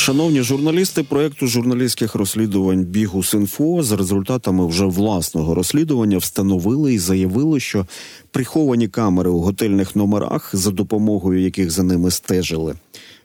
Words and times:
Шановні 0.00 0.42
журналісти 0.42 1.02
проекту 1.02 1.46
журналістських 1.46 2.14
розслідувань 2.14 2.84
Бігус.Інфо 2.84 3.82
за 3.82 3.96
результатами 3.96 4.66
вже 4.66 4.84
власного 4.84 5.54
розслідування 5.54 6.18
встановили 6.18 6.94
і 6.94 6.98
заявили, 6.98 7.60
що 7.60 7.86
приховані 8.30 8.88
камери 8.88 9.30
у 9.30 9.40
готельних 9.40 9.96
номерах, 9.96 10.50
за 10.52 10.70
допомогою 10.70 11.40
яких 11.40 11.70
за 11.70 11.82
ними 11.82 12.10
стежили 12.10 12.74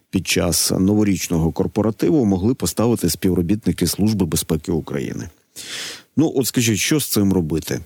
під 0.10 0.28
час 0.28 0.72
новорічного 0.72 1.52
корпоративу, 1.52 2.26
могли 2.26 2.54
поставити 2.54 3.10
співробітники 3.10 3.88
Служби 3.88 4.26
безпеки 4.26 4.72
України. 4.72 5.30
Ну, 6.18 6.34
от 6.36 6.48
скажіть, 6.48 6.80
що 6.80 7.00
з 7.00 7.10
цим 7.10 7.34
робити? 7.34 7.82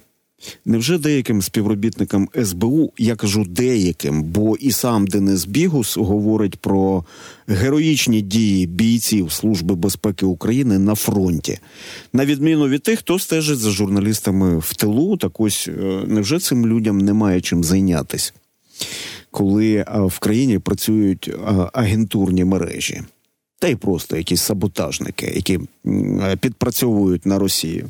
Невже 0.66 0.98
деяким 0.98 1.42
співробітникам 1.42 2.30
СБУ, 2.44 2.94
я 2.98 3.16
кажу 3.16 3.46
деяким, 3.46 4.24
бо 4.24 4.56
і 4.56 4.71
сам 4.71 5.08
Денис 5.08 5.46
Бігус 5.46 5.98
говорить 5.98 6.56
про 6.56 7.06
героїчні 7.48 8.21
дії 8.21 8.68
бійців 8.68 9.32
Служби 9.32 9.75
безпеки 9.75 10.25
України 10.25 10.80
на 10.80 10.96
фронті, 10.96 11.60
на 12.14 12.25
відміну 12.25 12.68
від 12.68 12.83
тих, 12.83 13.00
хто 13.00 13.20
стежить 13.20 13.60
за 13.60 13.71
журналістами 13.71 14.60
в 14.60 14.74
тилу, 14.75 15.18
так 15.18 15.39
ось 15.39 15.68
е, 15.68 16.04
невже 16.07 16.39
цим 16.39 16.68
людям 16.68 16.97
немає 16.97 17.42
чим 17.42 17.64
зайнятися, 17.64 18.33
коли 19.32 19.75
е, 19.75 19.86
в 20.00 20.19
країні 20.19 20.60
працюють 20.60 21.28
е, 21.28 21.69
агентурні 21.74 22.46
мережі? 22.46 23.02
Та 23.59 23.68
й 23.68 23.75
просто 23.75 24.18
якісь 24.18 24.41
саботажники, 24.41 25.25
які 25.36 25.59
підпрацьовують 26.39 27.25
на 27.25 27.39
Росію. 27.39 27.89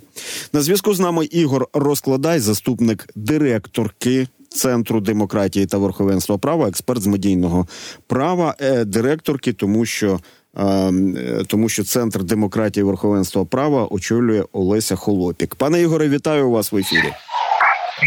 На 0.53 0.61
зв'язку 0.61 0.93
з 0.93 0.99
нами 0.99 1.25
Ігор 1.25 1.67
Розкладай, 1.73 2.39
заступник 2.39 3.07
директорки. 3.15 4.27
Центру 4.51 5.01
демократії 5.01 5.65
та 5.65 5.77
верховенства 5.77 6.37
права, 6.37 6.67
експерт 6.67 7.01
з 7.01 7.07
медійного 7.07 7.67
права, 8.07 8.55
е, 8.59 8.85
директорки, 8.85 9.53
тому 9.53 9.85
що 9.85 10.19
е, 10.57 11.43
тому 11.47 11.69
що 11.69 11.83
центр 11.83 12.23
демократії 12.23 12.81
і 12.81 12.85
верховенства 12.85 13.45
права 13.45 13.87
очолює 13.91 14.43
Олеся 14.51 14.95
Холопік. 14.95 15.55
Пане 15.55 15.81
Ігоре, 15.81 16.09
вітаю 16.09 16.49
вас 16.49 16.71
в 16.71 16.77
ефірі. 16.77 17.13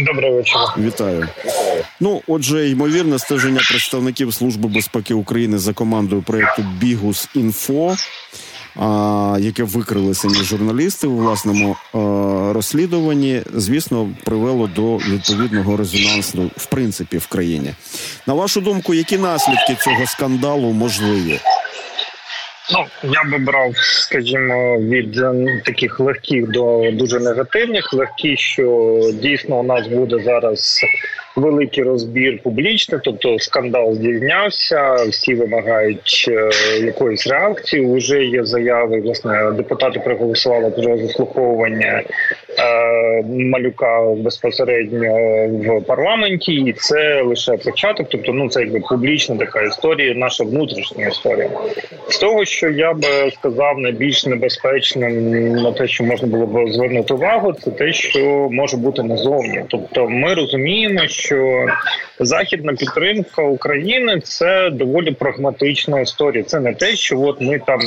Доброго 0.00 0.36
вечора. 0.36 0.74
Вітаю. 0.78 1.28
Ну, 2.00 2.22
отже, 2.26 2.68
ймовірне 2.68 3.18
стеження 3.18 3.60
представників 3.68 4.34
Служби 4.34 4.68
безпеки 4.68 5.14
України 5.14 5.58
за 5.58 5.72
командою 5.72 6.22
проєкту 6.22 6.62
Бігус 6.78 7.28
інфо, 7.34 7.96
яке 9.38 9.62
викрили 9.62 10.14
самі 10.14 10.34
журналісти 10.34 11.06
у 11.06 11.16
власному 11.16 11.76
розслідуванні, 12.52 13.42
звісно, 13.54 14.10
привело 14.24 14.66
до 14.66 14.96
відповідного 14.96 15.76
резонансу 15.76 16.50
в 16.56 16.66
принципі 16.66 17.18
в 17.18 17.26
країні. 17.26 17.74
На 18.26 18.34
вашу 18.34 18.60
думку, 18.60 18.94
які 18.94 19.18
наслідки 19.18 19.76
цього 19.80 20.06
скандалу 20.06 20.72
можливі? 20.72 21.40
Ну 22.73 22.84
я 23.03 23.25
би 23.25 23.39
брав, 23.39 23.77
скажімо, 23.77 24.78
від 24.78 25.19
е, 25.19 25.62
таких 25.65 26.01
легких 26.01 26.48
до 26.48 26.91
дуже 26.92 27.20
негативних. 27.20 27.92
Легкі, 27.92 28.37
що 28.37 28.98
дійсно 29.15 29.59
у 29.59 29.62
нас 29.62 29.87
буде 29.87 30.19
зараз 30.25 30.81
великий 31.36 31.84
розбір 31.84 32.38
публічний, 32.42 33.00
тобто 33.05 33.38
скандал 33.38 33.94
здійснявся, 33.94 34.94
всі 34.94 35.34
вимагають 35.34 36.25
е, 36.28 36.50
якоїсь 36.84 37.27
реакції. 37.27 37.86
Уже 37.86 38.25
є 38.25 38.44
заяви. 38.44 39.00
Власне, 39.00 39.53
депутати 39.56 40.00
проголосували 40.00 40.70
про 40.70 40.98
заслуховування 40.98 42.03
е, 42.58 43.22
малюка 43.22 44.14
безпосередньо 44.16 45.14
в 45.48 45.80
парламенті, 45.80 46.53
і 46.53 46.72
це 46.72 47.22
лише 47.22 47.56
початок. 47.56 48.06
Тобто, 48.10 48.33
ну 48.33 48.48
це 48.48 48.60
якби 48.60 48.80
публічна 48.80 49.36
така 49.36 49.62
історія, 49.62 50.14
наша 50.14 50.44
внутрішня 50.44 51.06
історія. 51.06 51.50
З 52.08 52.19
того, 52.19 52.44
що 52.44 52.70
я 52.70 52.92
би 52.92 53.30
сказав, 53.34 53.78
найбільш 53.78 54.27
небезпечним 54.27 55.33
на 55.53 55.72
те, 55.72 55.86
що 55.86 56.05
можна 56.05 56.28
було 56.28 56.47
б 56.47 56.72
звернути 56.72 57.14
увагу, 57.14 57.53
це 57.53 57.70
те, 57.70 57.92
що 57.92 58.48
може 58.50 58.77
бути 58.77 59.03
назовні. 59.03 59.64
Тобто, 59.69 60.08
ми 60.08 60.34
розуміємо, 60.34 61.00
що 61.09 61.22
західна 62.21 62.72
підтримка 62.72 63.43
України 63.43 64.21
це 64.21 64.71
доволі 64.71 65.10
прагматична 65.10 66.00
історія. 66.00 66.44
Це 66.44 66.60
не 66.60 66.75
те, 66.75 66.97
що 66.97 67.21
от 67.21 67.41
ми 67.41 67.60
там 67.66 67.81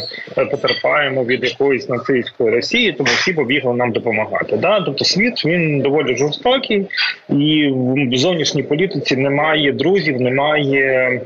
потерпаємо 0.51 1.25
від 1.25 1.44
якоїсь 1.44 1.90
нацистської 1.90 2.50
Росії, 2.50 2.94
тому 2.94 3.09
всі 3.09 3.34
побігли 3.34 3.74
нам 3.74 3.91
допомагати. 3.91 4.57
Да? 4.57 4.81
Тобто 4.81 5.06
світ 5.06 5.45
він 5.45 5.81
доволі 5.81 6.18
жорстокий, 6.18 6.85
і 7.29 7.72
в 8.12 8.18
зовнішній 8.18 8.63
політиці 8.63 9.16
немає 9.16 9.72
друзів, 9.72 10.22
немає 10.22 11.22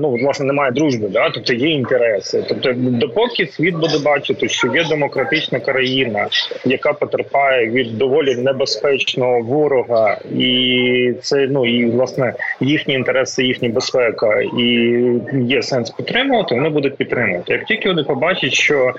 ну 0.00 0.10
власне 0.10 0.46
немає 0.46 0.72
дружби, 0.72 1.08
да 1.08 1.30
тобто 1.30 1.52
є 1.52 1.68
інтереси. 1.68 2.44
Тобто, 2.48 2.72
допоки 2.76 3.46
світ 3.46 3.74
буде 3.74 3.98
бачити, 4.04 4.48
що 4.48 4.68
є 4.74 4.84
демократична 4.84 5.60
країна, 5.60 6.28
яка 6.64 6.92
потерпає 6.92 7.70
від 7.70 7.98
доволі 7.98 8.36
небезпечного 8.36 9.40
ворога, 9.40 10.18
і 10.38 11.14
це 11.22 11.46
ну 11.50 11.66
і 11.66 11.90
власне 11.90 12.34
їхні 12.60 12.94
інтереси, 12.94 13.44
їхня 13.44 13.68
безпека, 13.68 14.40
і 14.58 15.00
є 15.34 15.62
сенс 15.62 15.90
підтримувати. 15.90 16.54
Вони 16.54 16.68
будуть 16.68 16.96
підтримувати. 16.96 17.52
Як 17.52 17.64
тільки 17.64 17.88
вони 17.88 18.02
побачать, 18.02 18.52
що 18.52 18.94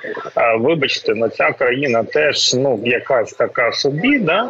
вибачте, 0.60 1.16
на 1.16 1.30
ця 1.30 1.52
країна 1.52 2.04
теж 2.04 2.54
ну 2.54 2.80
якась 2.84 3.34
така 3.34 3.72
собі, 3.72 4.20
да 4.20 4.50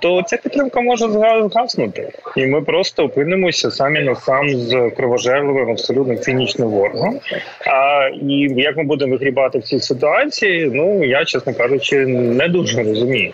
то 0.00 0.22
ця 0.22 0.36
підтримка 0.36 0.80
може 0.80 1.08
згаснути, 1.08 2.08
і 2.36 2.46
ми 2.46 2.62
просто 2.62 3.04
опинимося 3.04 3.70
самі 3.70 4.00
на 4.00 4.14
сам 4.14 4.48
з 4.50 4.90
кровожерливим, 4.96 5.70
абсолютно 5.70 6.16
цинічним 6.16 6.68
ворогом. 6.68 7.20
А 7.66 8.08
і 8.22 8.54
як 8.56 8.76
ми 8.76 8.84
будемо 8.84 9.12
вигрібати 9.12 9.58
в 9.58 9.62
цій 9.62 9.80
ситуації, 9.80 10.70
ну 10.74 11.04
я 11.04 11.24
чесно 11.24 11.54
кажучи, 11.54 12.06
не 12.06 12.48
дуже 12.48 12.82
розумію. 12.82 13.32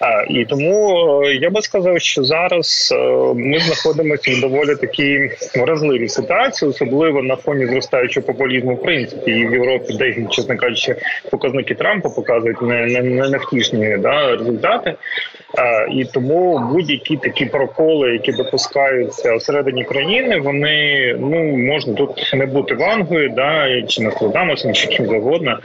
А 0.00 0.24
і 0.28 0.44
тому 0.44 1.22
е, 1.22 1.34
я 1.34 1.50
би 1.50 1.62
сказав, 1.62 2.00
що 2.00 2.24
зараз 2.24 2.94
е, 2.96 2.98
ми 3.34 3.58
знаходимося 3.58 4.30
в 4.30 4.40
доволі 4.40 4.76
такій 4.76 5.30
вразливій 5.54 6.08
ситуації, 6.08 6.70
особливо 6.70 7.22
на 7.22 7.36
фоні 7.36 7.66
зростаючого 7.66 8.26
популізму, 8.26 8.74
в 8.74 8.82
принципі, 8.82 9.30
і 9.30 9.46
в 9.46 9.52
Європі, 9.52 9.94
де 9.98 10.26
чесно 10.30 10.56
кажучи, 10.56 10.96
показники 11.30 11.74
Трампа 11.74 12.08
показують 12.08 12.62
не 12.62 12.86
не, 12.86 13.02
не 13.02 13.28
невтішні 13.28 13.96
да 13.98 14.36
результати. 14.36 14.94
І 15.90 16.04
тому 16.04 16.68
будь-які 16.72 17.16
такі 17.16 17.46
проколи, 17.46 18.12
які 18.12 18.32
допускаються 18.32 19.34
всередині 19.34 19.84
країни, 19.84 20.40
вони 20.40 21.16
ну 21.20 21.56
можна 21.56 21.94
тут 21.94 22.32
не 22.34 22.46
бути 22.46 22.74
вангою, 22.74 23.28
да 23.36 23.82
чи 23.82 24.02
Нострадамусом, 24.02 24.72
чи 24.72 24.86
ким 24.86 25.06
завгодно, 25.06 25.58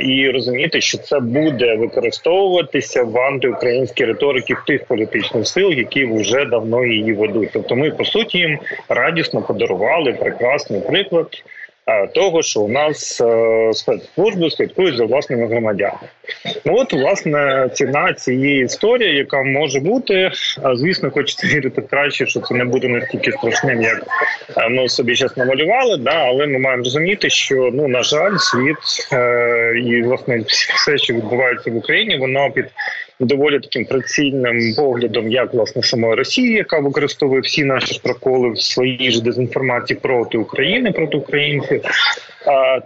і 0.00 0.30
розуміти, 0.30 0.80
що 0.80 0.98
це 0.98 1.20
буде 1.20 1.74
використовуватися 1.74 3.02
в 3.02 3.18
антиукраїнській 3.18 4.04
риторики 4.04 4.54
тих 4.66 4.84
політичних 4.84 5.46
сил, 5.46 5.72
які 5.72 6.04
вже 6.04 6.44
давно 6.44 6.84
її 6.84 7.12
ведуть. 7.12 7.50
Тобто, 7.52 7.76
ми 7.76 7.90
по 7.90 8.04
суті 8.04 8.38
їм 8.38 8.58
радісно 8.88 9.42
подарували 9.42 10.12
прекрасний 10.12 10.80
приклад 10.80 11.26
того, 12.14 12.42
що 12.42 12.60
у 12.60 12.68
нас 12.68 13.20
е, 13.20 13.70
спецслужби 13.74 14.50
слідкують 14.50 14.96
за 14.96 15.04
власними 15.04 15.46
громадянами. 15.46 16.08
Ну 16.64 16.76
от 16.76 16.92
власне 16.92 17.70
ціна 17.74 18.12
цієї 18.12 18.64
історії, 18.64 19.16
яка 19.16 19.42
може 19.42 19.80
бути, 19.80 20.30
звісно, 20.74 21.10
хочеться 21.10 21.46
вірити 21.46 21.82
краще, 21.82 22.26
що 22.26 22.40
це 22.40 22.54
не 22.54 22.64
буде 22.64 22.88
настільки 22.88 23.32
страшним, 23.32 23.82
як 23.82 24.06
е, 24.56 24.68
ми 24.68 24.88
собі 24.88 25.14
зараз 25.14 25.36
намалювали. 25.36 25.96
Да, 25.96 26.10
але 26.14 26.46
ми 26.46 26.58
маємо 26.58 26.84
розуміти, 26.84 27.30
що 27.30 27.70
ну 27.72 27.88
на 27.88 28.02
жаль, 28.02 28.36
світ 28.36 29.08
е, 29.12 29.72
і 29.84 30.02
власне 30.02 30.44
все, 30.74 30.98
що 30.98 31.14
відбувається 31.14 31.70
в 31.70 31.76
Україні, 31.76 32.18
воно 32.18 32.50
під 32.50 32.66
доволі 33.20 33.60
таким 33.60 33.84
прицільним 33.84 34.74
поглядом, 34.76 35.30
як 35.30 35.54
власне 35.54 35.82
самої 35.82 36.14
Росії, 36.14 36.52
яка 36.52 36.78
використовує 36.78 37.40
всі 37.40 37.64
наші 37.64 38.00
проколи 38.02 38.50
в 38.50 38.62
своїй 38.62 39.10
ж 39.10 39.22
дезінформації 39.22 39.98
проти 40.02 40.38
України, 40.38 40.92
проти 40.92 41.16
українців, 41.16 41.82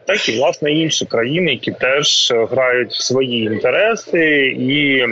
так 0.06 0.28
і 0.28 0.38
власне 0.38 0.72
інші 0.72 1.06
країни, 1.06 1.50
які 1.50 1.70
теж 1.70 2.32
грають 2.50 2.92
в 2.92 3.02
свої 3.02 3.44
інтереси, 3.44 4.46
і 4.46 5.04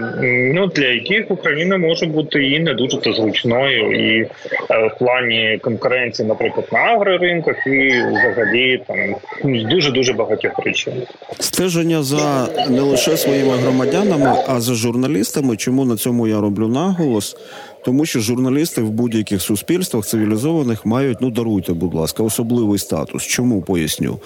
ну 0.55 0.67
для 0.67 0.87
яких 0.87 1.31
Україна 1.31 1.79
може 1.79 2.07
бути 2.07 2.49
і 2.49 2.61
не 2.61 2.75
дуже 2.75 3.01
то 3.01 3.13
зручною, 3.13 3.93
і 3.93 4.21
е, 4.21 4.29
в 4.71 4.99
плані 4.99 5.59
конкуренції, 5.63 6.29
наприклад, 6.29 6.67
на 6.73 6.79
агроринках, 6.79 7.67
і 7.67 7.89
взагалі 7.89 8.81
там 8.87 9.17
дуже 9.45 9.91
дуже 9.91 10.13
багатьох 10.13 10.53
причин. 10.63 10.93
Стеження 11.39 12.03
за 12.03 12.49
не 12.69 12.81
лише 12.81 13.17
своїми 13.17 13.57
громадянами, 13.57 14.33
а 14.49 14.61
за 14.61 14.75
журналістами. 14.75 15.57
Чому 15.57 15.85
на 15.85 15.97
цьому 15.97 16.29
я 16.29 16.41
роблю 16.41 16.69
наголос? 16.69 17.37
тому 17.85 18.07
що 18.07 18.21
журналісти 18.21 18.83
в 18.83 18.91
будь-яких 18.91 19.43
суспільствах 19.43 20.07
цивілізованих 20.07 20.87
мають, 20.87 21.19
ну 21.21 21.31
даруйте, 21.31 21.73
будь 21.73 21.95
ласка, 21.95 22.23
особливий 22.23 22.79
статус. 22.79 23.23
Чому 23.23 23.63
поясню? 23.63 24.19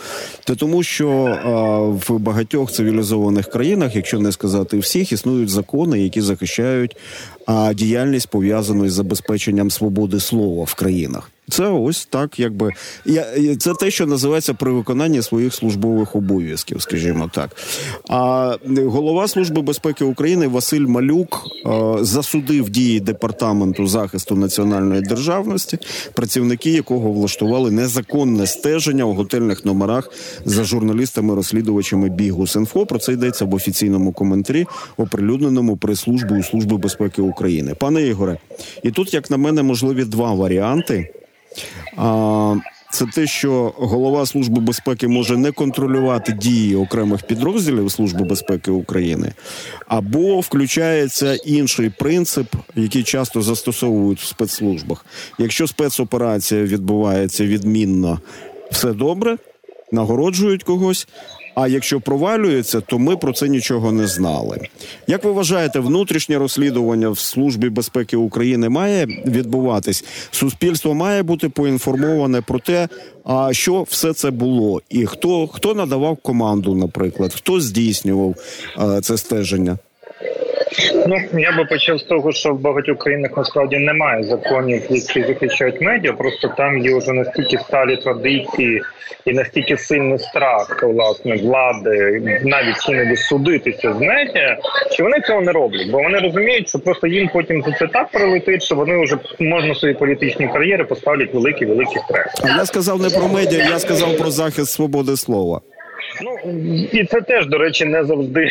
Та 0.44 0.55
тому, 0.55 0.82
що 0.82 1.11
а, 1.44 1.79
в 1.79 2.19
багатьох 2.19 2.73
цивілізованих 2.73 3.50
країнах, 3.50 3.97
якщо 3.97 4.19
не 4.19 4.32
сказати 4.32 4.79
всіх, 4.79 5.12
існують 5.12 5.49
закони, 5.49 6.00
які 6.00 6.20
захищають 6.20 6.97
а, 7.47 7.75
діяльність 7.75 8.29
пов'язану 8.29 8.88
з 8.88 8.93
забезпеченням 8.93 9.70
свободи 9.70 10.20
слова 10.20 10.64
в 10.64 10.75
країнах. 10.75 11.31
Це 11.49 11.69
ось 11.69 12.06
так, 12.06 12.41
якби 12.41 12.71
я 13.06 13.56
це 13.59 13.75
те, 13.75 13.91
що 13.91 14.06
називається 14.06 14.55
при 14.55 14.73
виконанні 14.73 15.23
своїх 15.23 15.55
службових 15.55 16.17
обов'язків, 16.17 16.83
скажімо 16.83 17.31
так. 17.35 17.56
А 18.09 18.56
голова 18.77 19.29
служби 19.29 19.62
безпеки 19.62 20.05
України 20.05 20.49
Василь 20.49 20.87
Малюк 20.87 21.47
е, 21.67 21.71
засудив 22.00 22.71
дії 22.71 23.00
департаменту 23.00 23.87
захисту 23.87 24.37
національної 24.37 25.00
державності, 25.00 25.79
працівники 26.15 26.71
якого 26.71 27.12
влаштували 27.12 27.71
незаконне 27.71 28.47
стеження 28.47 29.05
у 29.05 29.15
готельних 29.15 29.65
номерах 29.65 30.11
за 30.44 30.65
журналістами-розслідувачами 30.65 32.09
Бігус.Інфо. 32.09 32.87
Про 32.87 32.99
це 32.99 33.12
йдеться 33.12 33.44
в 33.44 33.55
офіційному 33.55 34.12
коментарі, 34.12 34.67
оприлюдненому 34.97 35.77
прес-службою 35.77 36.43
Служби 36.43 36.77
безпеки 36.77 37.23
України. 37.23 37.75
Пане 37.75 38.03
Ігоре, 38.03 38.39
і 38.83 38.91
тут, 38.91 39.15
як 39.15 39.31
на 39.31 39.37
мене, 39.37 39.62
можливі 39.62 40.05
два 40.05 40.35
варіанти. 40.35 41.12
А, 41.96 42.54
Це 42.93 43.06
те, 43.06 43.26
що 43.26 43.75
голова 43.76 44.26
служби 44.26 44.60
безпеки 44.60 45.08
може 45.08 45.37
не 45.37 45.52
контролювати 45.52 46.32
дії 46.32 46.76
окремих 46.76 47.22
підрозділів 47.22 47.93
Служби 47.93 48.25
безпеки 48.25 48.70
України, 48.70 49.32
або 49.88 50.40
включається 50.40 51.34
інший 51.34 51.90
принцип, 51.99 52.46
який 52.75 53.02
часто 53.02 53.43
застосовують 53.43 54.20
в 54.20 54.26
спецслужбах. 54.26 55.06
Якщо 55.38 55.66
спецоперація 55.66 56.62
відбувається 56.62 57.44
відмінно, 57.44 58.20
все 58.70 58.93
добре, 58.93 59.37
нагороджують 59.93 60.62
когось. 60.62 61.08
А 61.54 61.69
якщо 61.69 62.00
провалюється, 62.00 62.81
то 62.81 62.99
ми 62.99 63.16
про 63.16 63.32
це 63.32 63.49
нічого 63.49 63.93
не 63.93 64.06
знали. 64.06 64.60
Як 65.06 65.25
ви 65.25 65.32
вважаєте, 65.32 65.81
внутрішнє 65.81 66.38
розслідування 66.38 67.08
в 67.08 67.19
службі 67.19 67.69
безпеки 67.69 68.16
України 68.16 68.69
має 68.69 69.06
відбуватись? 69.26 70.04
Суспільство 70.31 70.94
має 70.94 71.22
бути 71.22 71.49
поінформоване 71.49 72.40
про 72.40 72.58
те, 72.58 72.88
а 73.25 73.52
що 73.52 73.82
все 73.82 74.12
це 74.12 74.31
було, 74.31 74.82
і 74.90 75.06
хто 75.06 75.46
хто 75.46 75.75
надавав 75.75 76.16
команду, 76.16 76.75
наприклад, 76.75 77.34
хто 77.34 77.60
здійснював 77.60 78.34
а, 78.76 79.00
це 79.00 79.16
стеження. 79.16 79.78
Ну 81.06 81.40
я 81.40 81.52
би 81.56 81.64
почав 81.64 81.98
з 81.98 82.02
того, 82.02 82.32
що 82.32 82.54
в 82.54 82.60
багатьох 82.60 82.98
країнах 82.98 83.30
насправді 83.36 83.78
немає 83.78 84.22
законів, 84.22 84.82
які 84.90 85.22
захищають 85.22 85.80
медіа. 85.80 86.12
Просто 86.12 86.48
там 86.56 86.78
є 86.78 86.98
вже 86.98 87.12
настільки 87.12 87.58
сталі 87.58 87.96
традиції 87.96 88.82
і 89.24 89.32
настільки 89.32 89.76
сильний 89.76 90.19
страх 90.19 90.82
власне 90.82 91.36
влади, 91.36 92.22
навіть 92.44 92.88
іноді 92.88 93.16
судитися 93.16 93.92
з 93.92 94.00
медіа, 94.00 94.56
що 94.90 95.02
вони 95.02 95.20
цього 95.20 95.40
не 95.40 95.52
роблять, 95.52 95.90
бо 95.90 96.02
вони 96.02 96.19
розуміють, 96.19 96.69
що 96.69 96.78
просто 96.78 97.06
їм 97.06 97.30
потім 97.32 97.62
за 97.62 97.72
це 97.72 97.86
так 97.86 98.10
прилетить, 98.10 98.62
що 98.62 98.74
вони 98.74 99.04
вже 99.04 99.16
можна 99.38 99.74
свої 99.74 99.94
політичні 99.94 100.48
кар'єри 100.48 100.84
поставлять 100.84 101.34
великий 101.34 101.66
великий 101.66 102.02
стрес. 102.08 102.56
Я 102.58 102.66
сказав 102.66 103.02
не 103.02 103.10
про 103.10 103.28
медіа, 103.28 103.64
я 103.70 103.78
сказав 103.78 104.16
про 104.16 104.30
захист 104.30 104.72
свободи 104.72 105.16
слова. 105.16 105.60
Ну 106.23 106.53
і 106.93 107.05
це 107.05 107.20
теж 107.20 107.47
до 107.47 107.59
речі 107.59 107.85
не 107.85 108.05
завжди. 108.05 108.49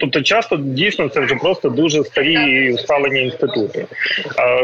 Тобто, 0.00 0.22
часто 0.22 0.56
дійсно 0.56 1.08
це 1.08 1.20
вже 1.20 1.34
просто 1.34 1.68
дуже 1.68 2.04
старі 2.04 2.72
усталені 2.72 3.22
інститути. 3.22 3.86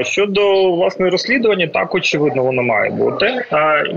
Щодо 0.02 0.72
власне 0.72 1.10
розслідування, 1.10 1.66
так 1.66 1.94
очевидно, 1.94 2.42
воно 2.42 2.62
має 2.62 2.90
бути. 2.90 3.44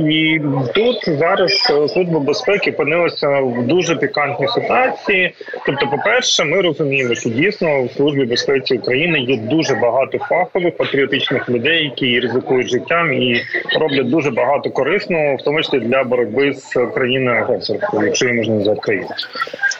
І 0.10 0.40
тут 0.76 1.18
зараз 1.20 1.54
служба 1.94 2.20
безпеки 2.20 2.72
опинилася 2.72 3.40
в 3.40 3.68
дуже 3.68 3.96
пікантній 3.96 4.48
ситуації. 4.48 5.34
Тобто, 5.66 5.88
по 5.88 5.98
перше, 6.06 6.44
ми 6.44 6.62
розуміємо, 6.62 7.16
що 7.16 7.30
дійсно 7.30 7.84
в 7.84 7.92
службі 7.92 8.26
безпеки 8.26 8.76
України 8.78 9.20
є 9.20 9.38
дуже 9.38 9.76
багато 9.76 10.18
фахових 10.18 10.78
патріотичних 10.78 11.50
людей, 11.50 11.84
які 11.84 12.20
ризикують 12.20 12.70
життям 12.70 13.14
і 13.14 13.42
роблять 13.80 14.10
дуже 14.10 14.32
багато 14.32 14.70
корисного, 14.70 15.36
в 15.36 15.44
тому 15.44 15.62
числі 15.62 15.80
для 15.80 16.04
боротьби 16.04 16.54
з 16.54 16.74
країною 16.94 17.42
агресоркою, 17.42 18.14
її 18.28 18.38
можна 18.38 18.56
назвати 18.56 18.82
країну. 18.82 19.08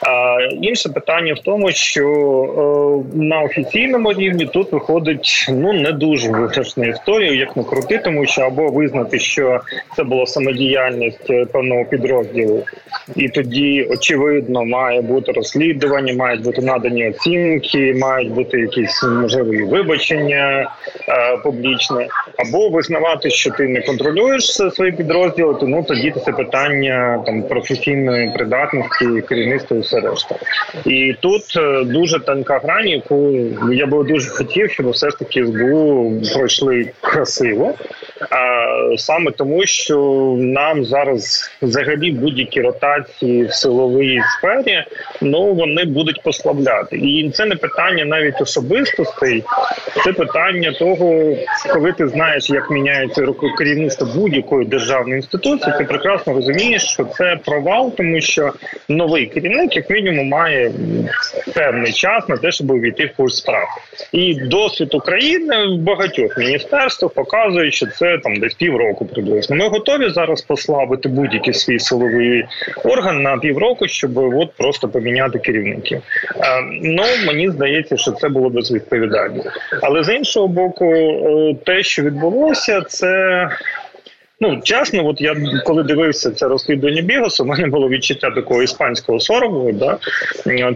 А 0.02 0.38
інше 0.62 0.90
питання 0.90 1.34
в 1.34 1.40
тому, 1.40 1.72
що 1.72 2.04
е, 3.14 3.18
на 3.18 3.42
офіційному 3.42 4.14
рівні 4.14 4.46
тут 4.46 4.72
виходить 4.72 5.46
ну 5.50 5.74
не 5.74 5.92
дуже 5.92 6.32
виграшна 6.32 6.88
історія, 6.88 7.34
як 7.34 7.58
не 7.58 7.64
крути, 7.64 7.98
тому 7.98 8.26
що 8.26 8.42
або 8.42 8.68
визнати, 8.68 9.20
що 9.20 9.62
це 9.96 10.04
була 10.04 10.26
самодіяльність 10.26 11.30
е, 11.30 11.46
певного 11.46 11.86
підрозділу, 11.86 12.64
і 13.16 13.30
тоді 13.30 13.88
очевидно 13.90 14.66
має 14.66 15.02
бути 15.02 15.32
розслідування, 15.32 16.14
мають 16.14 16.44
бути 16.44 16.62
надані 16.62 17.10
оцінки, 17.10 17.94
мають 18.02 18.32
бути 18.32 18.60
якісь 18.60 19.04
можливі 19.04 19.64
вибачення 19.64 20.72
е, 21.10 21.38
публічне, 21.44 22.08
або 22.38 22.70
визнавати, 22.70 23.30
що 23.30 23.52
ти 23.52 23.68
не 23.68 23.82
контролюєш 23.82 24.46
свої 24.46 24.92
підрозділи, 24.92 25.56
тому 25.60 25.84
тоді 25.88 26.14
це 26.26 26.32
питання 26.32 27.24
там 27.26 27.44
професійної 27.44 28.32
придатності 28.38 29.22
керівництва 29.30 29.78
і 29.78 29.80
все 29.80 30.00
решта. 30.00 30.36
І 30.86 31.16
тут 31.20 31.44
е, 31.58 31.84
дуже 31.84 32.20
тонка 32.20 32.60
грань, 32.64 32.88
яку 32.88 33.34
я 33.72 33.86
би 33.86 34.04
дуже 34.04 34.30
хотів, 34.30 34.72
щоб 34.72 34.90
все 34.90 35.10
ж 35.10 35.20
таки 35.20 35.46
СБУ 35.46 36.14
пройшли 36.34 36.90
красиво. 37.02 37.74
А 38.30 38.68
саме 38.98 39.32
тому, 39.32 39.66
що 39.66 39.98
нам 40.40 40.86
зараз 40.86 41.52
взагалі 41.62 42.12
будь-які 42.12 42.62
ротації 42.62 43.44
в 43.44 43.54
силовій 43.54 44.22
сфері 44.38 44.84
ну 45.22 45.54
вони 45.54 45.86
будуть 45.86 46.22
послабляти. 46.24 46.98
І 46.98 47.32
це 47.34 47.46
не 47.46 47.56
питання 47.56 48.06
навіть 48.06 48.42
особистостей, 48.42 49.44
це 50.04 50.14
питання 50.14 50.72
того, 50.72 51.36
коли 51.74 51.92
ти 51.92 52.08
знаєш, 52.08 52.50
як 52.50 52.72
міняється 52.72 53.28
керівництво 53.58 54.08
будь-якої 54.16 54.66
державної 54.66 55.16
інституції, 55.16 55.74
ти 55.78 55.84
прекрасно 55.84 56.34
розумієш, 56.34 56.84
що 56.84 57.06
це 57.06 57.40
провал, 57.46 57.94
тому 57.98 58.22
новий 58.90 59.26
керівник, 59.26 59.76
як 59.76 59.90
мінімум, 59.90 60.28
має 60.28 60.72
певний 61.54 61.94
час 61.94 62.30
на 62.30 62.38
те, 62.38 62.52
щоб 62.52 62.72
увійти 62.72 63.06
в 63.06 63.16
курс 63.18 63.38
справ. 63.38 63.68
І 64.12 64.34
досвід 64.34 64.96
України 64.96 65.56
в 65.68 65.78
багатьох 65.78 66.38
міністерствах 66.38 67.14
показує, 67.14 67.72
що 67.72 67.86
це 67.86 68.18
там 68.18 68.36
десь 68.36 68.54
півроку 68.54 69.06
приблизно. 69.06 69.56
Ми 69.56 69.68
готові 69.68 70.10
зараз 70.10 70.42
послабити 70.42 71.10
будь-який 71.10 71.54
свій 71.54 71.80
силовий 71.80 72.46
орган 72.84 73.22
на 73.22 73.38
півроку, 73.38 73.88
щоб 73.88 74.18
от 74.18 74.54
просто 74.58 74.90
поміняти 74.90 75.40
керівників. 75.40 76.02
Е, 76.40 76.62
ну 76.82 77.04
мені 77.28 77.50
здається, 77.50 77.98
що 77.98 78.12
це 78.12 78.30
було 78.30 78.50
безвідповідально. 78.50 79.44
Але 79.82 80.04
з 80.04 80.16
іншого 80.16 80.48
боку, 80.48 80.94
е, 80.96 81.56
те, 81.66 81.84
що 81.84 82.04
відбулося, 82.04 82.82
це 82.82 83.50
Ну 84.40 84.62
чесно, 84.64 85.08
от 85.08 85.22
я 85.22 85.36
коли 85.66 85.84
дивився 85.84 86.32
це 86.32 86.48
розслідування 86.48 87.02
Бігосу, 87.02 87.44
у 87.44 87.48
мене 87.48 87.68
було 87.68 87.90
відчуття 87.90 88.32
такого 88.32 88.64
іспанського 88.64 89.20
сорому, 89.20 89.72
да 89.72 89.98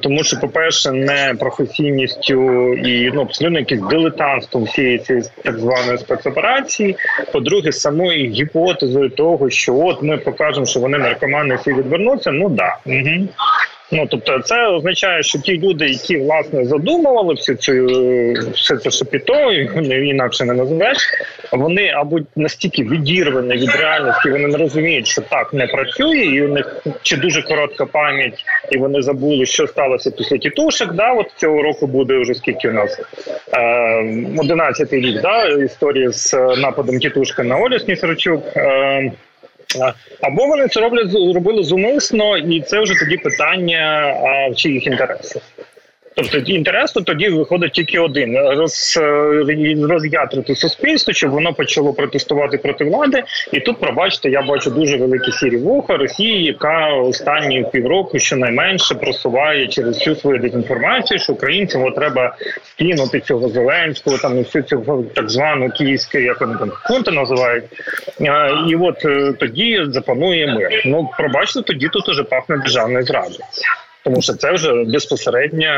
тому 0.01 0.24
що, 0.24 0.39
по 0.39 0.48
перше, 0.48 0.91
не 0.91 1.36
професійністю 1.39 2.74
і 2.74 3.12
ну 3.13 3.22
абсолютно 3.22 3.60
якесь 3.60 3.82
дилетантство 3.89 4.62
всієї 4.63 4.98
цієї 4.98 5.25
так 5.44 5.60
званої 5.60 5.98
спецоперації. 5.98 6.96
По-друге, 7.32 7.72
самої 7.72 8.30
гіпотезою 8.30 9.10
того, 9.10 9.50
що 9.50 9.75
от 9.75 10.03
ми 10.03 10.18
покажемо, 10.18 10.65
що 10.65 10.80
вони 10.80 10.98
наркомани 10.98 11.56
всі 11.56 11.74
відвернуться. 11.74 12.32
Ну 12.32 12.50
да. 12.50 12.77
Угу. 12.86 13.27
Ну 13.93 14.07
тобто, 14.10 14.39
це 14.39 14.67
означає, 14.67 15.24
що 15.24 15.39
ті 15.39 15.60
люди, 15.60 15.89
які 15.89 16.17
власне 16.17 16.65
задумували 16.65 17.33
всю 17.33 17.57
цю 17.57 17.71
все 18.53 18.77
це 18.77 18.91
шепіто, 18.91 19.51
інакше 19.51 20.45
не 20.45 20.53
називеш, 20.53 20.98
вони 21.51 21.88
або 21.88 22.19
настільки 22.36 22.83
відірвані 22.83 23.53
від 23.53 23.75
реальності, 23.75 24.29
вони 24.29 24.48
не 24.48 24.57
розуміють, 24.57 25.07
що 25.07 25.21
так 25.21 25.53
не 25.53 25.67
працює, 25.67 26.17
і 26.17 26.41
у 26.41 26.53
них 26.53 26.83
чи 27.01 27.17
дуже 27.17 27.41
коротка 27.41 27.86
пам'ять, 27.86 28.45
і 28.71 28.77
вони 28.77 29.01
забули, 29.01 29.45
що 29.45 29.67
сталося 29.67 30.12
після 30.12 30.38
тітушек. 30.38 30.93
Да, 30.93 31.12
от 31.13 31.27
цього 31.38 31.62
року 31.62 31.88
буде 31.88 32.17
вже 32.17 32.33
скільки 32.33 32.69
у 32.69 32.74
нас 32.74 33.00
е, 33.53 34.25
11 34.38 34.93
рік. 34.93 35.21
Да, 35.21 35.48
історія 35.48 36.12
з 36.12 36.33
нападом 36.33 37.00
тітушка 37.00 37.43
на 37.43 37.57
Олю 37.57 37.79
Снісарчук. 37.79 38.43
Е, 38.55 39.12
або 40.22 40.46
вони 40.46 40.68
це 40.68 40.80
роблять 40.80 41.10
зробили 41.12 41.63
зумисно, 41.63 42.38
і 42.38 42.62
це 42.62 42.82
вже 42.82 42.94
тоді 43.00 43.18
питання 43.18 44.13
в 44.51 44.56
чиїх 44.56 44.88
інтересах. 44.88 45.42
Тобто 46.15 46.38
інтерес 46.38 46.91
тоді 46.91 47.30
виходить 47.30 47.72
тільки 47.72 48.00
один: 48.00 48.38
роз, 48.38 49.00
роз'ятрити 49.89 50.56
суспільство, 50.56 51.13
щоб 51.13 51.32
воно 51.32 51.53
почало 51.53 51.94
протестувати 51.94 52.58
проти 52.58 52.84
влади. 52.84 53.24
І 53.51 53.60
тут, 53.60 53.80
пробачте, 53.80 54.30
я 54.30 54.41
бачу 54.41 54.70
дуже 54.70 54.98
великі 54.98 55.32
сірі 55.32 55.58
вуха 55.58 55.98
Росії, 55.98 56.44
яка 56.44 56.88
останні 56.88 57.65
півроку 57.72 58.20
щонайменше 58.20 58.96
просуває 58.96 59.68
через 59.68 59.98
всю 59.98 60.15
свою 60.15 60.39
дезінформацію, 60.39 61.20
що 61.20 61.34
українцям 61.34 61.91
треба 61.91 62.36
скинути 62.63 63.20
цього 63.20 63.50
Зеленського, 63.50 64.18
там 64.18 64.38
і 64.38 64.41
всю 64.41 64.63
цю 64.63 65.06
так 65.15 65.30
звану 65.30 65.70
київську, 65.70 66.18
як 66.18 66.41
вони 66.41 66.58
там 66.60 66.72
фунти 66.88 67.12
називають. 67.12 67.63
І 68.70 68.75
от 68.75 69.06
е, 69.06 69.34
тоді 69.39 69.80
запанує 69.88 70.48
мир. 70.48 70.82
Ну 70.86 71.10
пробачте, 71.18 71.62
тоді 71.62 71.88
тут 71.88 72.10
уже 72.10 72.24
пахне 72.24 72.58
державною 72.58 73.03
зрадою 73.03 73.39
тому 74.03 74.22
що 74.22 74.34
це 74.34 74.51
вже 74.51 74.84
безпосередня 74.84 75.74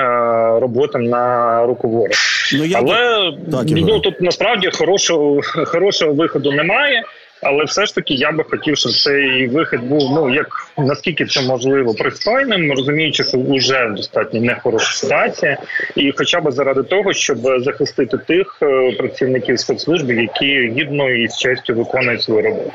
робота 0.60 1.00
на 1.00 1.66
руку 1.66 1.90
ворога. 1.90 2.14
Ну, 2.54 2.66
я 2.66 2.78
Але 2.78 3.32
так, 3.52 3.66
ну, 3.68 4.00
тут 4.00 4.22
насправді 4.22 4.70
хорошого 4.74 5.42
хорошого 5.66 6.14
виходу 6.14 6.52
немає. 6.52 7.04
Але 7.46 7.64
все 7.64 7.86
ж 7.86 7.96
таки 7.96 8.14
я 8.14 8.32
би 8.32 8.44
хотів, 8.44 8.78
щоб 8.78 8.92
цей 8.92 9.48
вихід 9.48 9.84
був 9.84 10.12
ну 10.12 10.34
як 10.34 10.48
наскільки 10.78 11.26
це 11.26 11.42
можливо 11.42 11.94
пристойним, 11.94 12.72
розуміючи, 12.72 13.24
що 13.24 13.38
вже 13.50 13.90
достатньо 13.96 14.42
нехороша 14.42 14.94
ситуація, 14.94 15.58
і 15.96 16.14
хоча 16.18 16.42
б 16.42 16.52
заради 16.52 16.84
того, 16.84 17.14
щоб 17.14 17.38
захистити 17.64 18.18
тих 18.18 18.60
е, 18.62 18.92
працівників 18.92 19.60
спецслужби, 19.60 20.14
які 20.14 20.74
гідно 20.78 21.10
і 21.10 21.28
з 21.28 21.38
честю 21.38 21.76
виконують 21.76 22.22
свою 22.22 22.42
роботу. 22.42 22.72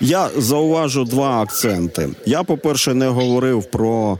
Я 0.00 0.28
зауважу 0.36 1.04
два 1.04 1.42
акценти. 1.42 2.08
Я, 2.26 2.42
по 2.42 2.56
перше, 2.56 2.94
не 2.94 3.06
говорив 3.06 3.70
про 3.70 4.18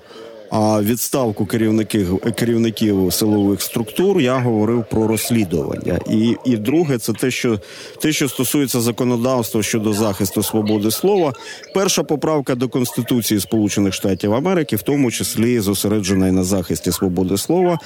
відставку 0.61 1.47
керівників 1.47 2.19
керівників 2.19 3.13
силових 3.13 3.63
структур. 3.63 4.21
Я 4.21 4.39
говорив 4.39 4.85
про 4.91 5.07
розслідування. 5.07 6.01
І 6.11 6.37
і 6.45 6.57
друге, 6.57 6.99
це 6.99 7.13
те, 7.13 7.31
що 7.31 7.61
те, 8.01 8.13
що 8.13 8.29
стосується 8.29 8.81
законодавства 8.81 9.63
щодо 9.63 9.93
захисту 9.93 10.43
свободи 10.43 10.91
слова. 10.91 11.33
Перша 11.75 12.03
поправка 12.03 12.55
до 12.55 12.69
Конституції 12.69 13.41
Сполучених 13.41 13.95
Штатів 13.95 14.35
Америки, 14.35 14.77
в 14.77 14.83
тому 14.83 15.11
числі 15.11 15.61
зосереджена 15.61 16.33
на 16.33 16.45
захисті 16.45 16.93
свободи 16.93 17.39
слова. 17.39 17.79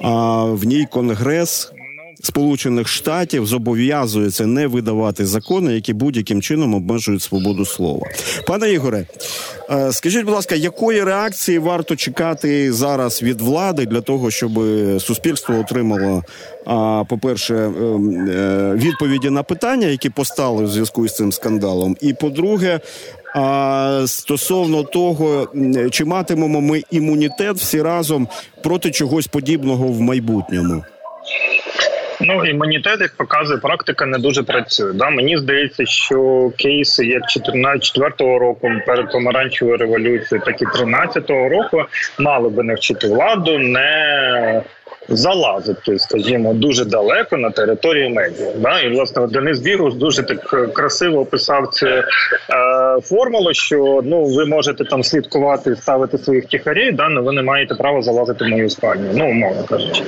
А 0.00 0.44
в 0.44 0.64
ній 0.64 0.86
конгрес. 0.90 1.72
Сполучених 2.22 2.88
Штатів 2.88 3.46
зобов'язується 3.46 4.46
не 4.46 4.66
видавати 4.66 5.26
закони, 5.26 5.74
які 5.74 5.92
будь-яким 5.92 6.42
чином 6.42 6.74
обмежують 6.74 7.22
свободу 7.22 7.64
слова. 7.64 8.06
Пане 8.46 8.72
Ігоре, 8.72 9.06
е, 9.70 9.92
скажіть, 9.92 10.24
будь 10.24 10.34
ласка, 10.34 10.54
якої 10.54 11.04
реакції 11.04 11.58
варто 11.58 11.96
чекати 11.96 12.72
зараз 12.72 13.22
від 13.22 13.40
влади 13.40 13.86
для 13.86 14.00
того, 14.00 14.30
щоб 14.30 14.52
суспільство 15.00 15.54
отримало, 15.58 16.22
по 17.08 17.18
перше, 17.22 17.54
е, 17.54 17.68
е, 17.68 18.72
відповіді 18.74 19.30
на 19.30 19.42
питання, 19.42 19.86
які 19.86 20.10
постали 20.10 20.64
в 20.64 20.68
зв'язку 20.68 21.08
з 21.08 21.16
цим 21.16 21.32
скандалом, 21.32 21.96
і 22.00 22.14
по-друге. 22.14 22.80
А 23.34 24.04
стосовно 24.06 24.82
того, 24.82 25.48
чи 25.90 26.04
матимемо 26.04 26.60
ми 26.60 26.82
імунітет 26.90 27.56
всі 27.56 27.82
разом 27.82 28.28
проти 28.62 28.90
чогось 28.90 29.26
подібного 29.26 29.86
в 29.86 30.00
майбутньому? 30.00 30.84
Ну 32.24 32.44
імунітет, 32.44 33.00
як 33.00 33.16
показує 33.16 33.58
практика, 33.58 34.06
не 34.06 34.18
дуже 34.18 34.42
працює. 34.42 34.92
Да? 34.92 35.10
Мені 35.10 35.38
здається, 35.38 35.86
що 35.86 36.50
кейси 36.58 37.06
як 37.06 37.22
14-го 37.22 38.38
року 38.38 38.70
перед 38.86 39.12
помаранчевою 39.12 39.76
революцією, 39.76 40.44
так 40.46 40.62
і 40.62 40.64
13-го 40.64 41.48
року 41.48 41.84
мали 42.18 42.48
би 42.48 42.62
навчити 42.62 43.08
владу 43.08 43.58
не 43.58 44.62
залазити, 45.08 45.98
скажімо, 45.98 46.54
дуже 46.54 46.84
далеко 46.84 47.36
на 47.36 47.50
територію 47.50 48.10
медіа. 48.10 48.52
Да? 48.56 48.80
І 48.80 48.94
власне 48.94 49.26
Денис 49.26 49.60
Бігус 49.60 49.94
дуже 49.94 50.22
так 50.22 50.72
красиво 50.74 51.20
описав 51.20 51.68
цю 51.68 51.86
е, 51.86 52.04
формулу, 53.02 53.54
що 53.54 54.00
ну 54.04 54.24
ви 54.24 54.46
можете 54.46 54.84
там 54.84 55.02
слідкувати, 55.02 55.76
ставити 55.76 56.18
своїх 56.18 56.46
тихарів, 56.46 56.96
да, 56.96 57.02
але 57.02 57.20
ви 57.20 57.32
не 57.32 57.42
маєте 57.42 57.74
права 57.74 58.02
залазити 58.02 58.44
в 58.44 58.48
мою 58.48 58.70
спальню. 58.70 59.10
Ну 59.14 59.30
умовно 59.30 59.64
кажучи. 59.64 60.02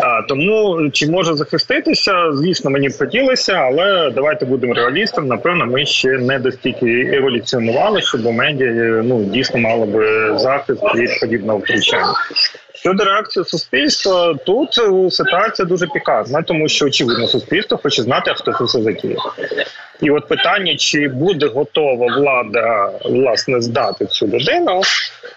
А 0.00 0.22
тому 0.22 0.90
чи 0.92 1.06
може 1.10 1.34
захиститися? 1.34 2.32
Звісно, 2.32 2.70
мені 2.70 2.88
б 2.88 2.98
хотілося, 2.98 3.52
але 3.52 4.10
давайте 4.14 4.46
будемо 4.46 4.74
реалістами. 4.74 5.26
Напевно, 5.26 5.66
ми 5.66 5.86
ще 5.86 6.08
не 6.08 6.38
достільки 6.38 7.10
еволюціонували, 7.12 8.02
щоб 8.02 8.24
медіа 8.24 9.02
ну 9.04 9.24
дійсно 9.24 9.60
мало 9.60 9.86
би 9.86 10.34
захист 10.38 10.82
від 10.94 11.20
подібного 11.20 11.58
втручання. 11.58 12.14
Щодо 12.80 13.04
реакції 13.04 13.44
суспільства, 13.44 14.34
тут 14.46 14.78
е, 14.78 15.10
ситуація 15.10 15.66
дуже 15.66 15.86
пікантна, 15.86 16.42
тому 16.42 16.68
що 16.68 16.86
очевидно 16.86 17.26
суспільство 17.26 17.78
хоче 17.82 18.02
знати, 18.02 18.32
хто 18.36 18.52
це 18.52 18.64
все 18.64 18.82
затіяв. 18.82 19.36
І 20.00 20.10
от 20.10 20.28
питання, 20.28 20.76
чи 20.76 21.08
буде 21.08 21.46
готова 21.46 22.06
влада 22.16 22.90
власне 23.04 23.60
здати 23.60 24.06
цю 24.06 24.26
людину, 24.26 24.80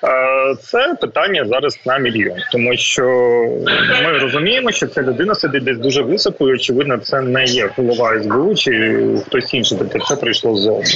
е, 0.04 0.56
це 0.62 0.96
питання 1.02 1.46
зараз 1.46 1.80
на 1.86 1.98
мільйон, 1.98 2.38
тому 2.52 2.78
що 2.78 3.04
ми 4.04 4.18
розуміємо, 4.22 4.72
що 4.72 4.88
ця 4.88 5.02
людина 5.02 5.36
сидить 5.36 5.64
десь 5.64 5.78
дуже 5.78 6.02
високо, 6.02 6.50
і 6.50 6.54
очевидно, 6.54 6.98
це 6.98 7.22
не 7.22 7.44
є 7.44 7.70
голова 7.78 8.22
СБУ 8.22 8.56
чи 8.56 9.02
хтось 9.26 9.54
інший, 9.54 9.78
тобто 9.78 10.00
це 10.00 10.16
прийшло 10.16 10.56
ззовні. 10.56 10.94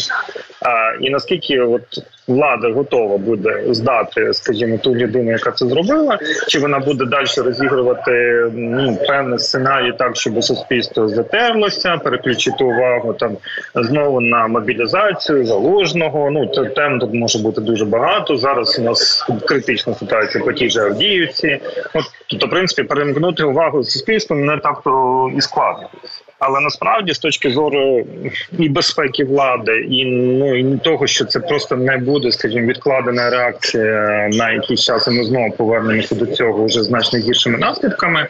І 1.01 1.09
наскільки 1.09 1.59
от 1.59 1.81
влада 2.27 2.69
готова 2.69 3.17
буде 3.17 3.63
здати, 3.69 4.33
скажімо, 4.33 4.77
ту 4.77 4.95
людину, 4.95 5.31
яка 5.31 5.51
це 5.51 5.65
зробила, 5.65 6.19
чи 6.47 6.59
вона 6.59 6.79
буде 6.79 7.05
далі 7.05 7.25
розігрувати 7.37 8.45
ну, 8.53 8.97
певний 9.07 9.39
сценарій, 9.39 9.93
так 9.99 10.15
щоб 10.15 10.43
суспільство 10.43 11.07
затерлося, 11.07 11.97
переключити 11.97 12.63
увагу 12.63 13.13
там 13.13 13.37
знову 13.75 14.21
на 14.21 14.47
мобілізацію 14.47 15.45
залужного. 15.45 16.29
Ну 16.31 16.51
це 16.55 16.65
тем 16.65 16.99
тут 16.99 17.13
може 17.13 17.39
бути 17.39 17.61
дуже 17.61 17.85
багато. 17.85 18.37
Зараз 18.37 18.79
у 18.79 18.81
нас 18.81 19.27
критична 19.47 19.93
ситуація 19.93 20.43
по 20.43 20.53
тій 20.53 20.69
же 20.69 20.81
Авдіївці. 20.81 21.59
От 21.93 22.03
тобто, 22.27 22.47
в 22.47 22.49
принципі, 22.49 22.87
перемкнути 22.87 23.43
увагу 23.43 23.83
суспільства 23.83 24.37
не 24.37 24.57
так 24.57 24.81
то 24.83 25.31
і 25.37 25.41
складно. 25.41 25.87
Але 26.39 26.59
насправді, 26.59 27.13
з 27.13 27.19
точки 27.19 27.49
зору 27.49 28.05
і 28.59 28.69
безпеки 28.69 29.23
влади, 29.23 29.87
і 29.89 30.05
ну 30.05 30.55
і 30.59 30.77
того, 30.77 31.07
що 31.07 31.25
це 31.25 31.39
просто 31.39 31.75
не 31.75 31.97
буде, 31.97 32.31
скажімо, 32.31 32.67
відкладена 32.67 33.29
реакція 33.29 34.29
на 34.31 34.51
якийсь 34.51 34.83
час. 34.83 35.07
і 35.07 35.11
Ми 35.11 35.23
знову 35.23 35.51
повернемося 35.51 36.15
до 36.15 36.25
цього 36.25 36.65
вже 36.65 36.83
значно 36.83 37.19
гіршими 37.19 37.57
наслідками. 37.57 38.27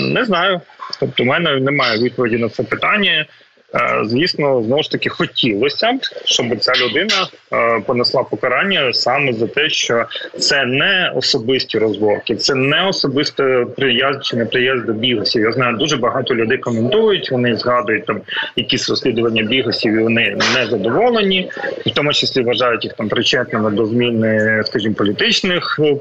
Не 0.00 0.24
знаю. 0.24 0.60
Тобто, 1.00 1.22
у 1.22 1.26
мене 1.26 1.56
немає 1.56 1.98
відповіді 1.98 2.36
на 2.38 2.48
це 2.48 2.62
питання. 2.62 3.26
Е, 3.74 4.00
звісно, 4.04 4.62
знову 4.62 4.82
ж 4.82 4.90
таки 4.90 5.08
хотілося 5.08 5.92
б, 5.92 5.98
щоб 6.24 6.58
ця 6.58 6.72
людина 6.84 7.14
е, 7.52 7.80
понесла 7.86 8.22
покарання 8.22 8.92
саме 8.92 9.32
за 9.32 9.46
те, 9.46 9.68
що 9.68 10.04
це 10.38 10.64
не 10.64 11.12
особисті 11.16 11.78
розборки, 11.78 12.36
це 12.36 12.54
не 12.54 12.88
особисте 12.88 13.66
приязд 13.76 14.24
чи 14.24 14.36
неприязнь 14.36 14.86
до 14.86 14.92
бігосів. 14.92 15.42
Я 15.42 15.52
знаю, 15.52 15.76
дуже 15.76 15.96
багато 15.96 16.34
людей 16.34 16.58
коментують. 16.58 17.30
Вони 17.30 17.56
згадують 17.56 18.06
там 18.06 18.20
якісь 18.56 18.90
розслідування 18.90 19.42
бігосів, 19.42 19.92
і 19.92 20.02
вони 20.02 20.36
не 20.54 20.66
задоволені, 20.66 21.50
в 21.86 21.90
тому 21.90 22.12
числі 22.12 22.42
вважають 22.42 22.84
їх 22.84 22.92
там 22.92 23.08
причетними 23.08 23.70
до 23.70 23.86
зміни, 23.86 24.62
скажімо, 24.66 24.94
політичних 24.94 25.80
е, 25.80 25.92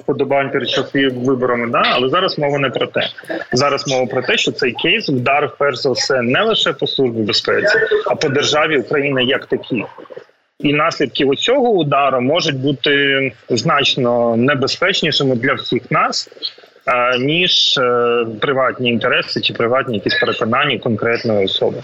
вподобань 0.00 0.50
перед 0.50 0.68
час 0.68 0.94
виборами. 0.94 1.68
Да, 1.70 1.82
але 1.84 2.08
зараз 2.08 2.38
мова 2.38 2.58
не 2.58 2.70
про 2.70 2.86
те. 2.86 3.00
Зараз 3.52 3.88
мова 3.88 4.06
про 4.06 4.22
те, 4.22 4.36
що 4.36 4.52
цей 4.52 4.72
кейс 4.72 5.08
вдар 5.08 5.54
перш 5.58 5.78
за 5.78 5.90
все 5.90 6.22
не 6.22 6.42
лише 6.42 6.72
по 6.72 6.86
службі 6.90 7.22
безпеці, 7.22 7.78
а 8.06 8.14
по 8.14 8.28
державі 8.28 8.78
України 8.78 9.24
як 9.24 9.46
такі. 9.46 9.84
І 10.58 10.72
наслідки 10.72 11.26
цього 11.36 11.70
удару 11.70 12.20
можуть 12.20 12.56
бути 12.56 13.32
значно 13.48 14.36
небезпечнішими 14.36 15.36
для 15.36 15.54
всіх 15.54 15.90
нас, 15.90 16.30
ніж 17.20 17.78
е, 17.78 18.26
приватні 18.40 18.90
інтереси 18.90 19.40
чи 19.40 19.52
приватні 19.52 19.94
якісь 19.94 20.20
переконання 20.20 20.78
конкретної 20.78 21.44
особи, 21.44 21.76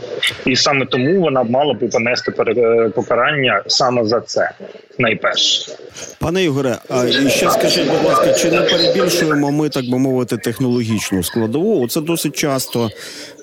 і 0.46 0.56
саме 0.56 0.86
тому 0.86 1.20
вона 1.20 1.42
мала 1.42 1.74
би 1.74 1.88
понести 1.88 2.32
е, 2.48 2.90
покарання 2.94 3.62
саме 3.66 4.04
за 4.04 4.20
це 4.20 4.50
найперше. 4.98 5.72
Пане 6.18 6.44
Ігоре, 6.44 6.76
а 6.88 7.08
ще 7.08 7.50
скажіть, 7.50 7.90
будь 7.90 8.04
ласка, 8.04 8.32
чи 8.32 8.50
не 8.50 8.60
перебільшуємо 8.60 9.52
ми, 9.52 9.68
так 9.68 9.84
би 9.90 9.98
мовити, 9.98 10.36
технологічну 10.36 11.22
складову? 11.22 11.84
Оце 11.84 12.00
досить 12.00 12.36
часто 12.36 12.90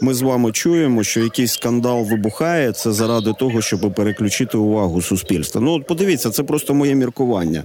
ми 0.01 0.13
з 0.13 0.21
вами 0.21 0.51
чуємо, 0.51 1.03
що 1.03 1.19
якийсь 1.19 1.53
скандал 1.53 2.03
вибухає 2.03 2.71
це 2.71 2.91
заради 2.91 3.33
того, 3.39 3.61
щоб 3.61 3.93
переключити 3.95 4.57
увагу 4.57 5.01
суспільства. 5.01 5.61
Ну 5.61 5.71
от 5.71 5.87
подивіться, 5.87 6.29
це 6.29 6.43
просто 6.43 6.73
моє 6.73 6.95
міркування. 6.95 7.63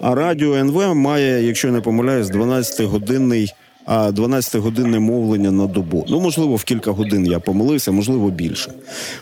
А 0.00 0.14
радіо 0.14 0.54
НВ 0.54 0.94
має, 0.94 1.42
якщо 1.42 1.68
не 1.68 1.80
помиляюсь, 1.80 2.30
12-годинний 3.20 3.54
12-годинне 3.90 4.98
мовлення 4.98 5.50
на 5.50 5.66
добу. 5.66 6.06
Ну, 6.08 6.20
можливо, 6.20 6.56
в 6.56 6.64
кілька 6.64 6.90
годин 6.90 7.26
я 7.26 7.40
помилився, 7.40 7.92
можливо, 7.92 8.30
більше. 8.30 8.72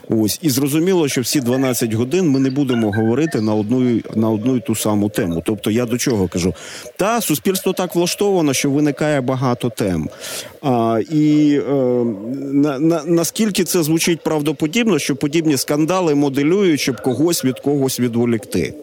Ось 0.09 0.39
і 0.43 0.51
зрозуміло, 0.51 1.09
що 1.09 1.21
всі 1.21 1.41
12 1.41 1.93
годин 1.93 2.31
ми 2.31 2.41
не 2.41 2.51
будемо 2.51 2.93
говорити 2.93 3.41
на 3.41 3.55
одну 3.55 4.01
на 4.15 4.31
одну 4.31 4.57
і 4.57 4.61
ту 4.61 4.75
саму 4.75 5.09
тему. 5.09 5.43
Тобто, 5.47 5.71
я 5.71 5.87
до 5.87 5.99
чого 5.99 6.29
кажу? 6.29 6.55
Та 6.97 7.21
суспільство 7.21 7.73
так 7.73 7.95
влаштовано, 7.95 8.53
що 8.53 8.71
виникає 8.71 9.21
багато 9.21 9.71
тем. 9.71 10.09
А, 10.63 11.01
І 11.11 11.55
е, 11.69 11.73
на, 12.53 12.79
на, 12.79 13.03
наскільки 13.05 13.65
це 13.65 13.83
звучить 13.83 14.21
правдоподібно, 14.21 14.99
що 14.99 15.17
подібні 15.17 15.57
скандали 15.57 16.15
моделюють, 16.15 16.81
щоб 16.81 17.03
когось 17.03 17.45
від 17.45 17.61
когось 17.61 18.01
відволікти. 18.01 18.75